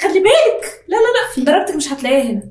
خلي 0.02 0.20
بالك. 0.20 0.84
لا 0.88 0.96
لا 0.96 1.42
لا 1.42 1.44
درجتك 1.44 1.76
مش 1.76 1.92
هتلاقيها 1.92 2.22
هنا. 2.22 2.42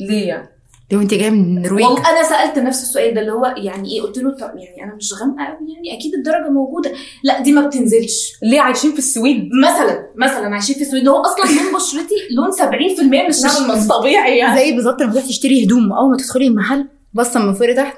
ليه؟ 0.00 0.28
يعني 0.28 0.48
لو 0.92 1.00
انت 1.00 1.14
جاية 1.14 1.30
من 1.30 1.56
النرويج 1.56 1.84
والله 1.84 2.10
أنا 2.10 2.28
سألت 2.28 2.58
نفس 2.58 2.82
السؤال 2.82 3.14
ده 3.14 3.20
اللي 3.20 3.32
هو 3.32 3.54
يعني 3.56 3.92
إيه؟ 3.92 4.02
قلت 4.02 4.18
له 4.18 4.30
طب 4.30 4.56
يعني 4.56 4.84
أنا 4.84 4.94
مش 4.94 5.12
غامقة 5.12 5.44
قوي 5.44 5.72
يعني 5.74 5.98
أكيد 5.98 6.14
الدرجة 6.14 6.50
موجودة. 6.50 6.92
لا 7.24 7.40
دي 7.40 7.52
ما 7.52 7.66
بتنزلش. 7.66 8.32
ليه 8.42 8.60
عايشين 8.60 8.92
في 8.92 8.98
السويد؟ 8.98 9.48
مثلا 9.62 10.06
مثلا 10.16 10.54
عايشين 10.54 10.74
في 10.74 10.82
السويد. 10.82 11.08
هو 11.08 11.22
أصلا 11.22 11.44
لون 11.44 11.74
بشرتي 11.74 12.14
لون 12.30 12.52
70% 12.52 13.02
من 13.02 13.26
الشعب 13.26 13.62
المصري 13.62 13.88
طبيعي 13.88 14.38
يعني. 14.38 14.60
زي 14.60 14.72
بالظبط 14.72 15.02
لما 15.02 15.12
تروحي 15.12 15.28
تشتري 15.28 15.64
هدوم. 15.64 15.92
أول 15.92 16.10
ما 16.10 16.16
تدخلي 16.16 16.46
المحل 16.46 16.86
بصة 17.14 17.40
من 17.40 17.54
فوق 17.54 17.66
لتحت. 17.66 17.96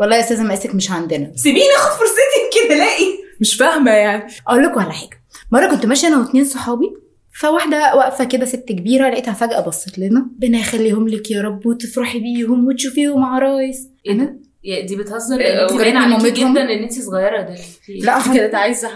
والله 0.00 0.16
يا 0.16 0.20
أستاذة 0.20 0.42
مقاسك 0.42 0.74
مش 0.74 0.90
عندنا. 0.90 1.32
سيبيني 1.36 1.66
آخد 1.76 1.90
فرصتي 1.98 2.20
يمكن 2.44 2.74
الاقي 2.74 3.18
مش 3.40 3.54
فاهمة 3.54 3.90
يعني. 3.90 4.32
أقول 4.48 4.62
لكم 4.62 4.80
على 4.80 4.92
حاجة. 4.92 5.22
مرة 5.52 5.70
كنت 5.70 5.86
ماشية 5.86 6.08
أنا 6.08 6.18
واتنين 6.18 6.44
صحابي 6.44 7.03
فواحدة 7.40 7.94
واقفة 7.96 8.24
كده 8.24 8.44
ست 8.46 8.64
كبيرة 8.68 9.08
لقيتها 9.08 9.34
فجأة 9.34 9.60
بصت 9.60 9.98
لنا. 9.98 10.20
ربنا 10.36 10.58
يخليهم 10.58 11.08
لك 11.08 11.30
يا 11.30 11.42
رب 11.42 11.66
وتفرحي 11.66 12.18
بيهم 12.18 12.66
وتشوفيهم 12.66 13.24
عرايس 13.24 13.88
أنا؟ 14.08 14.36
يا 14.64 14.86
دي 14.86 14.96
بتهزر؟ 14.96 15.40
إيه، 15.40 15.62
انت 15.62 15.72
باين 15.72 15.96
وكأن 15.96 16.12
عليكي 16.12 16.30
جدا 16.30 16.62
إن 16.62 16.82
انت 16.82 16.92
صغيرة. 16.92 17.42
ده 17.42 17.54
لا 18.02 18.16
انت 18.16 18.36
كانت 18.36 18.54
عايزة 18.54 18.88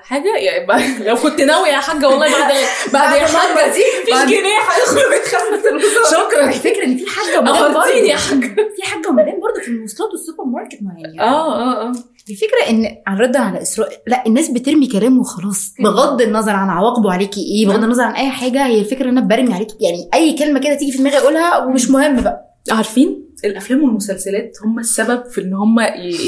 حاجة؟ 0.00 0.36
يعني 0.36 1.04
لو 1.04 1.16
كنت 1.16 1.40
ناوية 1.40 1.70
يا 1.70 1.78
حاجة 1.78 2.08
والله 2.08 2.30
بعد 2.30 2.54
بعد 2.92 3.16
يا 3.20 3.26
حاجة. 3.26 3.72
دي 3.74 3.80
مفيش 4.02 4.24
جنيه 4.24 4.58
هيخرج 4.70 5.24
خدمه 5.26 5.70
الوزاره 5.70 6.26
شكرا. 6.28 6.48
الفكرة 6.48 6.84
إن 6.84 6.96
في 6.96 7.04
حاجة 7.06 7.38
ومدام 7.38 8.04
يا 8.06 8.16
حاجة. 8.16 8.54
في 8.76 8.82
حاجة 8.90 9.08
ومدام 9.08 9.40
برضه 9.40 9.60
في 9.62 9.68
المواصلات 9.68 10.10
والسوبر 10.12 10.44
ماركت 10.44 10.78
ما 10.82 10.94
يعني. 11.00 11.20
آه 11.20 11.54
آه 11.56 11.88
آه. 11.88 11.92
الفكرة 12.30 12.70
إن 12.70 12.96
الرد 13.08 13.36
على 13.36 13.62
اسراء 13.62 13.88
لا 14.06 14.26
الناس 14.26 14.50
بترمي 14.50 14.86
كلام 14.86 15.18
وخلاص. 15.18 15.74
بغض 15.80 16.22
النظر 16.22 16.52
عن 16.52 16.68
عواقبه 16.68 17.12
عليكي 17.12 17.40
إيه 17.40 17.66
بغض 17.66 17.84
النظر 17.84 18.02
عن 18.02 18.14
أي 18.14 18.30
حاجة 18.30 18.66
هي 18.66 18.80
الفكرة 18.80 19.04
إن 19.04 19.18
أنا 19.18 19.26
برمي 19.26 19.54
عليكي. 19.54 19.74
يعني 19.80 20.08
أي 20.14 20.32
كلمة 20.32 20.60
كده 20.60 20.74
تيجي 20.74 20.92
في 20.92 20.98
دماغي 20.98 21.18
أقولها 21.18 21.58
ومش 21.64 21.90
مهم 21.90 22.20
بقى. 22.20 22.56
عارفين؟ 22.70 23.23
الأفلام 23.44 23.82
والمسلسلات 23.84 24.56
هم 24.64 24.78
السبب 24.78 25.24
في 25.26 25.40
إن 25.40 25.54
هم 25.54 25.76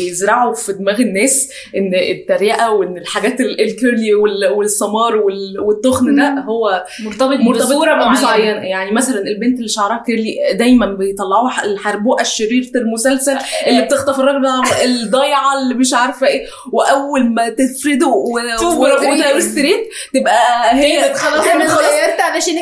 يزرعوا 0.09 0.55
في 0.55 0.73
دماغ 0.73 1.01
الناس 1.01 1.49
إن 1.77 1.95
التريقة 1.95 2.71
وإن 2.73 2.97
الحاجات 2.97 3.41
ال- 3.41 3.61
ال 3.61 3.70
curly 3.70 4.15
وال- 4.15 4.49
والسمار 4.57 5.17
وال- 5.17 5.61
والتخن 5.61 6.17
ده 6.17 6.43
هو 6.43 6.85
مرتبط 7.05 7.37
مرتبط 7.41 7.67
بصورة 7.67 7.95
معينة. 7.95 8.61
يعني 8.63 8.91
مثلا 8.93 9.19
البنت 9.21 9.57
اللي 9.59 9.69
شعرها 9.69 10.03
curly 10.07 10.37
دايما 10.55 10.87
بيطلعوا 10.87 11.49
الحربوقة 11.65 12.21
الشريره 12.23 12.57
المسلسل 12.75 13.39
اللي 13.67 13.83
بتخطف 13.83 14.21
الراجل 14.21 14.47
الضايعة 14.85 15.63
اللي 15.63 15.75
مش 15.75 15.95
عارفة 15.95 16.27
إيه. 16.27 16.47
وأول 16.73 17.35
ما 17.35 17.49
تفرده. 17.49 18.07
وتستريت 19.35 19.89
تبقى 20.15 20.75
هي 20.75 21.15
خلاص 21.15 21.47
أنا 21.47 21.65
اتغيرت 21.65 22.21
علشان 22.21 22.55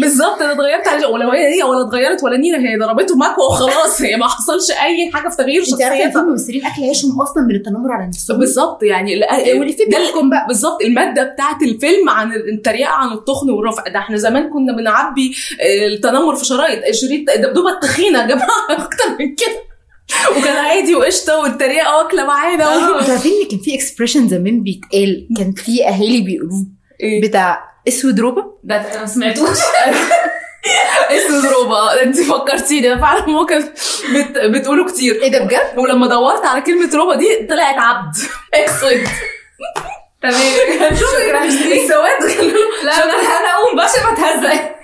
بالظبط 0.00 0.42
أنا 0.42 0.52
اتغيرت 0.52 0.88
على 0.88 1.06
ولو 1.06 1.30
هي 1.30 1.62
ولا 1.62 1.88
اتغيرت 1.88 2.22
ولا 2.24 2.36
نيله 2.36 2.58
هي 2.58 2.76
ضربته 2.78 3.16
مكوى 3.16 3.44
وخلاص 3.50 3.77
هي 4.00 4.16
ما 4.16 4.26
حصلش 4.28 4.70
أي 4.70 5.10
حاجة 5.12 5.28
في 5.28 5.36
تغيير 5.36 5.62
أنت 5.72 5.82
عارفة 5.82 5.96
في 5.96 6.02
شخصيتها 6.04 6.22
ممثلين 6.22 6.66
أكل 6.66 6.82
عيشهم 6.82 7.20
أصلا 7.20 7.42
من 7.42 7.54
التنمر 7.54 7.92
على 7.92 8.06
نفسهم. 8.08 8.38
بالظبط 8.38 8.82
يعني 8.82 9.14
ال- 9.14 9.58
واللي 9.58 9.72
فيه 9.72 9.84
ده 9.90 9.98
بيحكم 9.98 10.30
بقى. 10.30 10.44
بالظبط 10.48 10.82
المادة 10.82 11.22
بتاعت 11.24 11.62
الفيلم 11.62 12.08
عن 12.08 12.32
التريقة 12.32 12.90
عن 12.90 13.12
التخن 13.12 13.50
والرفع. 13.50 13.82
ده 13.88 13.98
إحنا 13.98 14.16
زمان 14.16 14.50
كنا 14.50 14.76
بنعبي 14.76 15.34
آه، 15.60 15.86
التنمر 15.86 16.36
في 16.36 16.44
شرايط 16.44 16.94
شريط 16.94 17.30
الدبدوبه 17.30 17.70
التخينة 17.72 18.18
يا 18.20 18.26
جماعة 18.26 18.48
أكتر 18.70 19.08
من 19.20 19.34
كده. 19.34 19.68
وكان 20.38 20.56
عادي 20.56 20.94
وقشطة 20.94 21.38
والتريقة 21.38 21.96
واكلة 21.96 22.24
معانا. 22.26 22.64
عارفين 22.64 23.32
إن 23.42 23.48
كان 23.50 23.58
في 23.60 23.74
اكسبريشن 23.74 24.28
زمان 24.28 24.62
بيتقال 24.62 25.28
كان 25.38 25.52
في 25.52 25.88
أهالي 25.88 26.20
بيقولوه 26.20 26.66
إيه؟ 27.00 27.20
بتاع 27.28 27.68
أسود 27.88 28.20
روبه 28.20 28.44
ده 28.64 28.74
أنا 28.76 29.00
ما 29.00 29.06
سمعتوش. 29.06 29.58
اسم 31.10 31.48
روبا 31.48 32.02
انت 32.02 32.20
فكرتيني. 32.20 32.98
فعلا 32.98 33.26
ممكن 33.26 33.60
بت... 34.14 34.38
بتقولوا 34.38 34.86
كتير. 34.90 35.22
إيه 35.22 35.32
ده 35.32 35.38
بجد؟ 35.44 35.72
ولما 35.78 36.06
دورت 36.06 36.44
على 36.44 36.60
كلمة 36.60 36.90
روبا 36.94 37.14
دي 37.14 37.46
طلعت 37.50 37.78
عبد. 37.78 38.16
اسود 38.54 39.08
تمام. 40.22 40.34
شكرا. 40.96 41.44
السواد. 41.44 42.22
لا 42.84 43.04
أنا 43.04 43.48
اقوم 43.54 43.76
باشا 43.76 44.12
بتهزق 44.12 44.77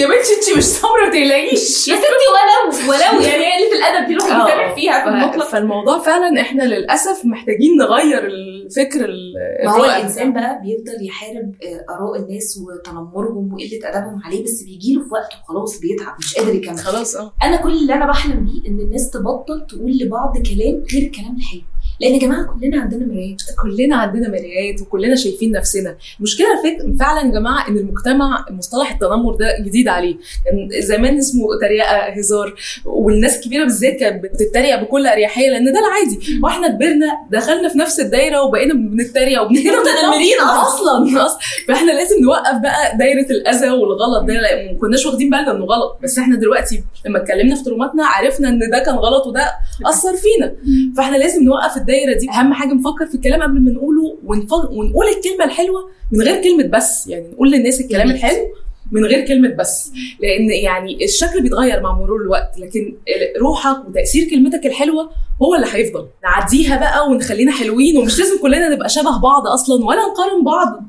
يا 0.00 0.06
بنتي 0.06 0.32
انت 0.50 0.58
مش 0.58 0.64
سمرة 0.64 1.04
ما 1.04 1.10
تقلقيش. 1.10 1.88
يا 1.88 1.96
ستي 1.96 2.28
ولو 2.34 2.88
ولو 2.90 3.20
يعني 3.22 3.44
هي 3.44 3.70
في 3.70 3.76
الأدب 3.78 4.06
دي 4.08 4.14
الواحد 4.14 4.30
آه. 4.40 4.44
بيتابع 4.44 4.74
فيها 4.74 5.02
في 5.04 5.08
المطلق. 5.08 5.48
فالموضوع 5.48 5.98
فعلا 5.98 6.40
إحنا 6.40 6.62
للأسف 6.62 7.24
محتاجين 7.24 7.76
نغير 7.78 8.26
الفكر 8.26 9.04
ال- 9.04 9.34
ما 9.64 9.70
هو 9.72 9.84
الإنسان 9.84 10.32
بقى 10.32 10.60
بيفضل 10.62 11.06
يحارب 11.06 11.54
آه، 11.62 11.92
آراء 11.94 12.16
الناس 12.22 12.58
وتنمرهم 12.62 13.52
وقلة 13.54 13.80
أدبهم 13.84 14.22
عليه 14.24 14.44
بس 14.44 14.62
بيجي 14.62 14.94
له 14.94 15.02
في 15.02 15.08
وقت 15.12 15.32
وخلاص 15.44 15.78
بيتعب 15.80 16.16
مش 16.18 16.34
قادر 16.34 16.54
يكمل. 16.54 16.78
خلاص 16.78 17.16
آه. 17.16 17.32
أنا 17.42 17.56
كل 17.56 17.72
اللي 17.72 17.94
أنا 17.94 18.06
بحلم 18.06 18.44
بيه 18.44 18.68
إن 18.70 18.80
الناس 18.80 19.10
تبطل 19.10 19.66
تقول 19.68 19.98
لبعض 19.98 20.32
كلام 20.36 20.84
غير 20.92 21.02
الكلام 21.02 21.36
الحلو. 21.36 21.60
لأن 22.00 22.14
يا 22.14 22.18
جماعة 22.18 22.46
كلنا 22.60 22.80
عندنا 22.80 23.06
مرايات. 23.06 23.42
كلنا 23.62 23.96
عندنا 23.96 24.28
مرايات 24.28 24.80
وكلنا 24.80 25.16
شايفين 25.16 25.52
نفسنا. 25.52 25.96
المشكلة 26.18 26.46
فك... 26.64 26.98
فعلا 27.00 27.26
يا 27.26 27.32
جماعة 27.32 27.68
إن 27.68 27.78
المجتمع 27.78 28.46
مصطلح 28.50 28.92
التنمر 28.92 29.34
ده 29.34 29.46
جديد 29.66 29.88
عليه. 29.88 30.16
كان 30.44 30.80
زمان 30.82 31.18
اسمه 31.18 31.42
تريقة 31.60 31.96
هزار. 31.96 32.54
والناس 32.84 33.36
الكبيره 33.38 33.64
بالذات 33.64 33.96
كانت 33.96 34.24
بتتريق 34.24 34.82
بكل 34.82 35.06
أريحية 35.06 35.50
لأن 35.50 35.72
ده 35.72 35.78
العادي. 35.80 36.40
وإحنا 36.42 36.68
كبرنا 36.68 37.06
دخلنا 37.30 37.68
في 37.68 37.78
نفس 37.78 38.00
الدايرة 38.00 38.42
وبقينا 38.42 38.74
بنتريق 38.74 39.42
وبنتكلم 39.42 39.80
متنمرين 39.80 40.40
أصلا. 40.40 41.26
أصلا 41.26 41.38
فإحنا 41.68 41.92
لازم 41.92 42.16
نوقف 42.22 42.62
بقى 42.62 42.96
دايرة 42.98 43.30
الأذى 43.30 43.70
والغلط 43.70 44.24
ده. 44.24 44.34
ما 44.34 44.78
كناش 44.80 45.06
واخدين 45.06 45.30
بالنا 45.30 45.50
إنه 45.50 45.64
غلط. 45.64 45.98
بس 46.02 46.18
إحنا 46.18 46.36
دلوقتي 46.36 46.84
لما 47.06 47.18
اتكلمنا 47.22 47.54
في 47.54 47.64
تروماتنا 47.64 48.06
عرفنا 48.06 48.48
إن 48.48 48.58
ده 48.58 48.78
كان 48.78 48.94
غلط 48.94 49.26
وده 49.26 49.50
أثر 49.86 50.16
فينا. 50.16 50.54
فإحنا 50.96 51.16
لازم 51.16 51.44
نوقف 51.44 51.78
الدايرة 51.88 52.18
دي. 52.18 52.30
أهم 52.30 52.52
حاجة 52.52 52.74
نفكر 52.74 53.06
في 53.06 53.14
الكلام 53.14 53.42
قبل 53.42 53.60
ما 53.60 53.70
نقوله. 53.70 54.18
ونقول 54.24 55.06
الكلمة 55.16 55.44
الحلوة 55.44 55.90
من 56.12 56.22
غير 56.22 56.42
كلمة 56.42 56.66
بس. 56.76 57.06
يعني 57.06 57.28
نقول 57.32 57.50
للناس 57.50 57.80
الكلام 57.80 58.10
الحلو 58.10 58.48
من 58.92 59.04
غير 59.04 59.26
كلمة 59.26 59.48
بس. 59.48 59.92
لأن 60.20 60.50
يعني 60.50 61.04
الشكل 61.04 61.42
بيتغير 61.42 61.80
مع 61.80 61.92
مرور 61.92 62.22
الوقت 62.22 62.58
لكن 62.58 62.96
روحك 63.40 63.88
وتأثير 63.88 64.30
كلمتك 64.30 64.66
الحلوة 64.66 65.10
هو 65.42 65.54
اللي 65.54 65.66
هيفضل. 65.72 66.06
نعديها 66.24 66.76
بقى 66.76 67.08
ونخلينا 67.08 67.52
حلوين 67.52 67.98
ومش 67.98 68.18
لازم 68.18 68.42
كلنا 68.42 68.68
نبقى 68.68 68.88
شبه 68.88 69.18
بعض 69.18 69.46
أصلا 69.46 69.84
ولا 69.84 69.98
نقارن 69.98 70.44
بعض. 70.44 70.82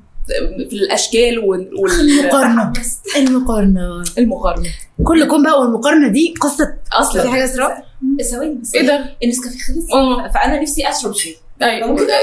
في 0.69 0.75
الأشكال 0.75 1.39
وال- 1.39 1.69
وال- 1.79 1.91
المقارنة. 2.21 2.73
المقارنة. 3.17 4.03
المقارنة. 4.17 4.69
كلكم 5.03 5.43
بقى 5.43 5.59
والمقارنة 5.61 6.07
دي 6.07 6.33
قصة. 6.41 6.73
أصلا. 6.93 7.21
في 7.21 7.29
حاجة 7.29 7.45
اسراء 7.45 7.85
ثواني 8.31 8.53
بس 8.55 8.75
إيه 8.75 8.87
ده؟ 8.87 9.05
النسكافيه 9.23 9.57
خلص 9.59 9.93
آه. 9.93 10.27
فأنا 10.31 10.61
نفسي 10.61 10.89
أشرب 10.89 11.13
شاي. 11.13 11.35
أيوه. 11.61 11.87
ممكن 11.87 12.05
شاي؟ 12.07 12.13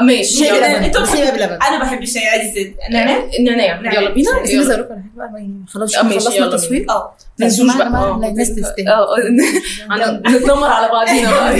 آه، 0.00 0.02
ماشي. 0.02 0.34
شاي 0.38 0.48
يلا. 0.48 0.68
بلبن. 0.72 0.84
أنتوا 0.84 1.04
شاي 1.06 1.30
بلبن. 1.30 1.58
أنا 1.62 1.80
بحب 1.82 2.02
الشاي 2.02 2.28
عادي 2.28 2.50
ست 2.50 2.74
نعناع؟ 2.92 3.24
نعناع. 3.40 3.92
يلا 3.94 4.10
بينا. 4.10 4.30
بس. 4.42 4.50
عايزه 4.50 4.74
أقول 4.74 4.82
لكم 4.84 4.92
على 4.92 5.02
حاجة 5.02 5.30
بقى 5.32 5.40
يعني 5.40 5.64
خلاص 5.68 5.96
آه، 5.96 6.02
خلصنا 6.08 6.46
التصوير. 6.46 6.86
آه. 6.90 7.14
ننسوش 7.40 7.66
معانا- 7.76 7.90
بقى 7.90 8.00
آه، 8.02 8.28
الناس 8.30 8.48
تستاهل. 8.54 8.88
آه 8.88 9.06
نتنمر 10.36 10.66
على 10.66 10.88
بعضينا. 10.92 11.30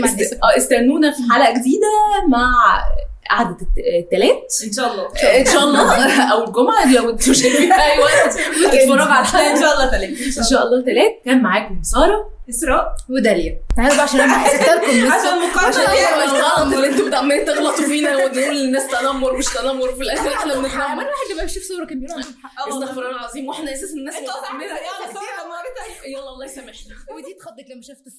بقى 0.00 0.10
آه، 0.42 0.56
استنونا 0.56 1.10
في 1.12 1.18
حلقة 1.32 1.50
جديدة 1.60 1.86
مع 2.28 2.50
قعدة 3.30 3.50
الت- 3.62 4.04
التلات. 4.04 4.54
إن 4.66 4.72
شاء 4.72 4.92
الله. 4.92 5.06
إن 5.40 5.46
شاء 5.46 5.64
الله. 5.64 6.22
أو 6.32 6.44
الجمعة 6.44 6.92
لو 6.94 7.10
أنتوا 7.10 7.32
شايفين 7.32 7.72
أي 7.72 7.98
وقت 7.98 8.34
بتتفرجوا 8.58 9.02
على 9.04 9.18
إن 9.18 9.20
الحلقة 9.20 9.60
شاء 9.60 9.72
الله 9.74 9.86
تلاتة 9.90 10.38
إن 10.40 10.44
شاء 10.50 10.66
الله 10.66 10.82
تلات. 10.84 11.22
كان 11.24 11.42
معاكم 11.42 11.82
سارة 11.82 12.36
إسراء 12.50 12.94
وداليا. 13.10 13.58
تعالوا 13.76 13.94
بقى 13.96 14.02
عشان 14.04 14.20
أنا 14.20 14.48
سبت 14.48 14.68
لكم 14.68 15.12
عشان 15.12 15.38
المقارنة. 15.38 16.24
الغلط 16.24 16.74
اللي 16.74 16.86
أنتوا 16.86 17.16
عمالين 17.18 17.44
تغلطوا 17.46 17.84
فينا 17.84 18.16
ونقول 18.16 18.56
للناس 18.56 18.86
تنمر 18.90 19.36
مش 19.36 19.46
تنمر. 19.46 19.88
وفي 19.90 20.02
الآخر 20.02 20.32
إحنا 20.34 20.54
بنتنمر. 20.54 21.04
واحد 21.04 21.32
لما 21.34 21.44
بشوف 21.44 21.62
صورة 21.62 21.84
كان 21.86 22.00
بيقول 22.00 22.16
عندهم 22.16 22.34
حق. 22.42 22.68
استغفر 22.68 22.98
الله 23.02 23.10
العظيم. 23.10 23.48
وإحنا 23.48 23.72
أساسا 23.72 23.94
الناس 23.94 24.14
مرة 24.14 25.70
تانية. 25.78 26.16
يلا 26.16 26.28
الله 26.30 26.44
يسامحنا. 26.44 26.94
ودي 27.16 27.32
اتخضت 27.36 27.70
لما 27.70 27.82
شافت 27.82 28.06
الصورة. 28.06 28.14